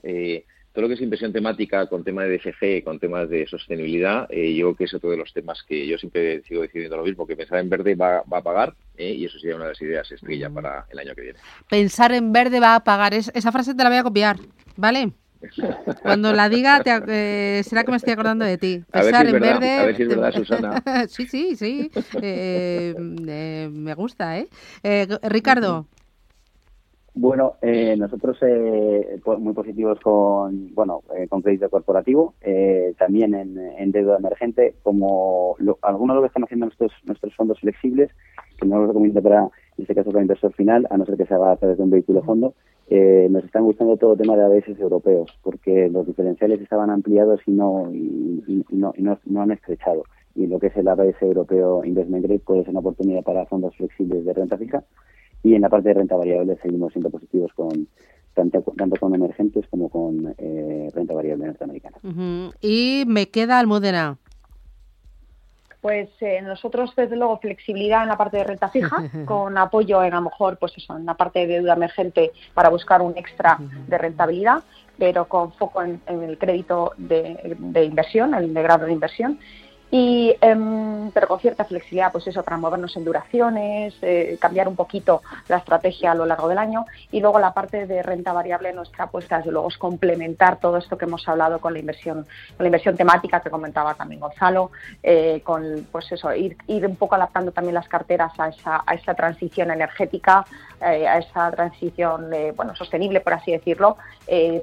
todo 0.73 0.83
lo 0.83 0.87
que 0.87 0.95
es 0.95 1.01
inversión 1.01 1.31
temática 1.31 1.85
con 1.85 2.03
tema 2.03 2.23
de 2.23 2.37
DFG, 2.37 2.83
con 2.83 2.99
temas 2.99 3.29
de 3.29 3.45
sostenibilidad, 3.47 4.27
eh, 4.31 4.55
yo 4.55 4.67
creo 4.67 4.75
que 4.75 4.83
es 4.85 4.93
otro 4.95 5.11
de 5.11 5.17
los 5.17 5.31
temas 5.31 5.63
que 5.67 5.85
yo 5.85 5.99
siempre 5.99 6.41
sigo 6.43 6.63
decidiendo 6.63 6.97
lo 6.97 7.03
mismo, 7.03 7.27
que 7.27 7.35
pensar 7.35 7.59
en 7.59 7.69
verde 7.69 7.93
va, 7.93 8.23
a 8.29 8.41
pagar 8.41 8.73
eh, 8.97 9.13
y 9.13 9.25
eso 9.25 9.37
sería 9.37 9.55
una 9.55 9.65
de 9.65 9.71
las 9.71 9.81
ideas 9.81 10.11
estrella 10.11 10.49
mm. 10.49 10.53
para 10.53 10.85
el 10.89 10.99
año 10.99 11.13
que 11.13 11.21
viene. 11.21 11.39
Pensar 11.69 12.11
en 12.11 12.33
verde 12.33 12.59
va 12.59 12.75
a 12.75 12.83
pagar, 12.83 13.13
esa 13.13 13.51
frase 13.51 13.75
te 13.75 13.83
la 13.83 13.89
voy 13.89 13.99
a 13.99 14.03
copiar, 14.03 14.37
¿vale? 14.75 15.11
Cuando 16.01 16.33
la 16.33 16.49
diga, 16.49 16.81
eh, 16.85 17.61
será 17.63 17.83
que 17.83 17.91
me 17.91 17.97
estoy 17.97 18.13
acordando 18.13 18.43
de 18.43 18.57
ti. 18.57 18.83
Pensar 18.91 19.27
en 19.27 19.39
verde. 19.39 19.71
A 19.77 19.85
ver 19.85 19.95
si 19.95 20.03
es 20.03 20.09
verdad, 20.09 20.31
Susana. 20.31 20.83
sí, 21.07 21.27
sí, 21.27 21.55
sí. 21.55 21.91
me 22.19 23.93
gusta, 23.93 24.39
¿eh? 24.39 24.47
Ricardo. 25.21 25.85
Bueno, 27.15 27.57
eh, 27.61 27.95
nosotros 27.95 28.37
eh, 28.41 29.19
muy 29.37 29.53
positivos 29.53 29.99
con 29.99 30.73
bueno 30.73 31.03
eh, 31.15 31.27
con 31.27 31.43
crédito 31.43 31.69
corporativo, 31.69 32.33
eh, 32.41 32.95
también 32.97 33.35
en, 33.35 33.55
en, 33.59 33.91
deuda 33.91 34.17
emergente, 34.17 34.73
como 34.81 35.55
lo, 35.59 35.77
algunos 35.83 36.15
de 36.15 36.17
lo 36.17 36.21
que 36.23 36.27
están 36.27 36.43
haciendo 36.43 36.65
nuestros 36.65 36.91
nuestros 37.05 37.35
fondos 37.35 37.59
flexibles, 37.59 38.09
que 38.59 38.65
no 38.65 38.79
los 38.79 38.87
recomiendo 38.87 39.21
para 39.21 39.41
en 39.43 39.51
este 39.77 39.93
caso 39.93 40.09
para 40.09 40.23
inversor 40.23 40.53
final, 40.53 40.87
a 40.89 40.97
no 40.97 41.05
ser 41.05 41.15
que 41.15 41.27
se 41.27 41.35
haga 41.35 41.51
a 41.51 41.55
través 41.57 41.77
de 41.77 41.83
un 41.83 41.91
vehículo 41.91 42.23
fondo, 42.23 42.55
eh, 42.89 43.27
nos 43.29 43.43
están 43.43 43.63
gustando 43.63 43.95
todo 43.97 44.13
el 44.13 44.19
tema 44.19 44.35
de 44.35 44.45
ABS 44.45 44.79
europeos, 44.79 45.37
porque 45.43 45.89
los 45.89 46.07
diferenciales 46.07 46.61
estaban 46.61 46.89
ampliados 46.89 47.41
y 47.45 47.51
no 47.51 47.91
y, 47.93 48.65
no, 48.71 48.91
y 48.97 49.03
no, 49.03 49.19
no 49.25 49.41
han 49.41 49.51
estrechado. 49.51 50.03
Y 50.33 50.47
lo 50.47 50.57
que 50.57 50.67
es 50.67 50.77
el 50.77 50.87
ABS 50.87 51.21
europeo 51.21 51.85
Investment 51.85 52.25
Grade 52.25 52.39
puede 52.39 52.61
ser 52.61 52.71
una 52.71 52.79
oportunidad 52.79 53.21
para 53.21 53.45
fondos 53.45 53.75
flexibles 53.75 54.25
de 54.25 54.33
renta 54.33 54.57
fija 54.57 54.83
y 55.43 55.55
en 55.55 55.61
la 55.61 55.69
parte 55.69 55.89
de 55.89 55.95
renta 55.95 56.15
variable 56.15 56.57
seguimos 56.61 56.93
siendo 56.93 57.09
positivos 57.09 57.51
con 57.53 57.87
tanto, 58.33 58.63
tanto 58.77 58.95
con 58.99 59.13
emergentes 59.13 59.65
como 59.69 59.89
con 59.89 60.33
eh, 60.37 60.89
renta 60.93 61.13
variable 61.13 61.47
norteamericana. 61.47 61.97
Y 62.61 63.03
me 63.07 63.29
queda 63.29 63.59
Almudena. 63.59 64.17
Pues 65.81 66.09
eh, 66.21 66.41
nosotros, 66.41 66.93
desde 66.95 67.17
luego, 67.17 67.39
flexibilidad 67.39 68.03
en 68.03 68.07
la 68.07 68.17
parte 68.17 68.37
de 68.37 68.45
renta 68.45 68.69
fija, 68.69 69.03
con 69.25 69.57
apoyo 69.57 70.01
en 70.01 70.13
a 70.13 70.15
lo 70.15 70.29
mejor, 70.29 70.57
pues 70.57 70.71
eso, 70.77 70.95
en 70.95 71.05
la 71.05 71.15
parte 71.15 71.39
de 71.39 71.47
deuda 71.47 71.73
emergente 71.73 72.31
para 72.53 72.69
buscar 72.69 73.01
un 73.01 73.17
extra 73.17 73.57
de 73.59 73.97
rentabilidad, 73.97 74.63
pero 74.97 75.25
con 75.25 75.51
foco 75.51 75.83
en, 75.83 75.99
el 76.07 76.37
crédito 76.37 76.93
de, 76.97 77.57
de 77.59 77.83
inversión, 77.83 78.33
el 78.33 78.53
de 78.53 78.63
grado 78.63 78.85
de 78.85 78.93
inversión 78.93 79.39
y 79.95 80.35
em, 80.41 81.11
pero 81.11 81.27
con 81.27 81.39
cierta 81.39 81.65
flexibilidad, 81.65 82.11
pues 82.11 82.25
eso, 82.25 82.41
para 82.41 82.57
movernos 82.57 82.97
en 82.97 83.05
duraciones, 83.05 83.93
eh, 84.01 84.39
cambiar 84.41 84.67
un 84.67 84.75
poquito 84.75 85.21
la 85.47 85.57
estrategia 85.57 86.13
a 86.13 86.15
lo 86.15 86.25
largo 86.25 86.47
del 86.47 86.57
año. 86.57 86.87
Y 87.11 87.19
luego 87.19 87.37
la 87.37 87.53
parte 87.53 87.85
de 87.85 88.01
renta 88.01 88.33
variable 88.33 88.73
nuestra 88.73 89.03
apuesta 89.03 89.37
desde 89.37 89.51
luego 89.51 89.67
es 89.67 89.77
complementar 89.77 90.59
todo 90.59 90.77
esto 90.77 90.97
que 90.97 91.05
hemos 91.05 91.27
hablado 91.27 91.61
con 91.61 91.73
la 91.73 91.79
inversión, 91.79 92.25
con 92.57 92.63
la 92.63 92.69
inversión 92.69 92.97
temática 92.97 93.39
que 93.41 93.51
comentaba 93.51 93.93
también 93.93 94.19
Gonzalo, 94.19 94.71
eh, 95.03 95.41
con 95.43 95.87
pues 95.91 96.11
eso, 96.11 96.33
ir, 96.33 96.57
ir 96.65 96.87
un 96.87 96.95
poco 96.95 97.13
adaptando 97.13 97.51
también 97.51 97.75
las 97.75 97.87
carteras 97.87 98.31
a 98.39 98.47
esa, 98.47 98.83
a 98.87 98.95
esa 98.95 99.13
transición 99.13 99.69
energética, 99.69 100.43
eh, 100.81 101.07
a 101.07 101.19
esa 101.19 101.51
transición 101.51 102.31
bueno, 102.55 102.75
sostenible, 102.75 103.21
por 103.21 103.33
así 103.33 103.51
decirlo, 103.51 103.97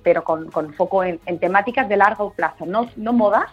pero 0.02 0.24
con, 0.24 0.50
con 0.50 0.74
foco 0.74 1.04
en, 1.04 1.20
en, 1.24 1.38
temáticas 1.38 1.88
de 1.88 1.96
largo 1.96 2.32
plazo, 2.32 2.66
no, 2.66 2.90
no 2.96 3.12
modas, 3.12 3.48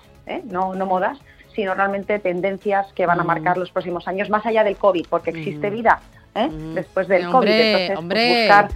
no, 0.46 0.74
no 0.74 0.86
modas, 0.88 1.20
sino 1.58 1.74
realmente 1.74 2.20
tendencias 2.20 2.94
que 2.94 3.08
van 3.08 3.20
a 3.20 3.24
mm. 3.24 3.28
marcar 3.28 3.58
los 3.58 3.72
próximos 3.72 4.08
años, 4.08 4.30
más 4.30 4.46
allá 4.46 4.64
del 4.64 4.78
COVID, 4.78 5.08
porque 5.10 5.32
existe 5.32 5.72
mm. 5.72 5.74
vida 5.74 6.02
¿eh? 6.38 6.50
Mm. 6.50 6.74
después 6.76 7.08
del 7.08 7.30
COVID. 7.30 7.48
Entonces, 7.48 7.88
pues, 7.88 8.00
hombre. 8.00 8.40
buscar, 8.40 8.70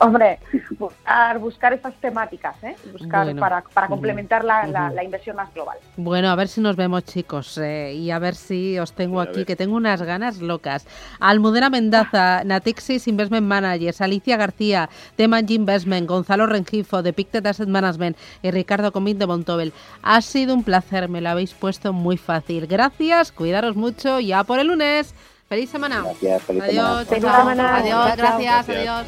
hombre, 0.00 0.38
buscar, 0.78 1.38
buscar 1.38 1.72
esas 1.72 1.94
temáticas, 1.94 2.56
¿eh? 2.62 2.76
buscar 2.92 3.34
para, 3.36 3.62
para 3.62 3.88
complementar 3.88 4.44
la, 4.44 4.66
la, 4.66 5.04
inversión 5.04 5.36
más 5.36 5.52
global. 5.54 5.78
Bueno, 5.96 6.28
a 6.28 6.34
ver 6.34 6.48
si 6.48 6.60
nos 6.60 6.76
vemos, 6.76 7.04
chicos, 7.04 7.58
eh, 7.58 7.94
y 7.94 8.10
a 8.10 8.18
ver 8.18 8.34
si 8.34 8.78
os 8.78 8.92
tengo 8.92 9.20
aquí, 9.20 9.44
que 9.44 9.56
tengo 9.56 9.76
unas 9.76 10.02
ganas 10.02 10.40
locas. 10.40 10.86
Almudena 11.20 11.70
Mendaza, 11.70 12.44
Natixis 12.44 13.08
Investment 13.08 13.46
Managers, 13.46 14.00
Alicia 14.00 14.36
García, 14.36 14.88
de 15.16 15.28
Manji 15.28 15.54
Investment, 15.54 16.08
Gonzalo 16.08 16.46
Rengifo, 16.46 17.02
de 17.02 17.12
Pictet 17.12 17.46
Asset 17.46 17.68
Management 17.68 18.16
y 18.42 18.50
Ricardo 18.50 18.92
Comín 18.92 19.18
de 19.18 19.26
Montobel. 19.26 19.72
Ha 20.02 20.20
sido 20.20 20.54
un 20.54 20.64
placer, 20.64 21.08
me 21.08 21.20
lo 21.20 21.30
habéis 21.30 21.54
puesto 21.54 21.92
muy 21.92 22.16
fácil. 22.16 22.66
Gracias, 22.66 23.32
cuidaros 23.32 23.76
mucho, 23.76 24.20
ya 24.20 24.44
por 24.44 24.58
el 24.58 24.68
lunes. 24.68 25.14
Feliz 25.48 25.70
semana. 25.70 26.02
Gracias, 26.02 26.42
feliz 26.42 26.64
adiós, 26.64 27.08
semana. 27.08 27.76
Adiós, 27.76 28.16
gracias, 28.16 28.68
adiós. 28.68 29.06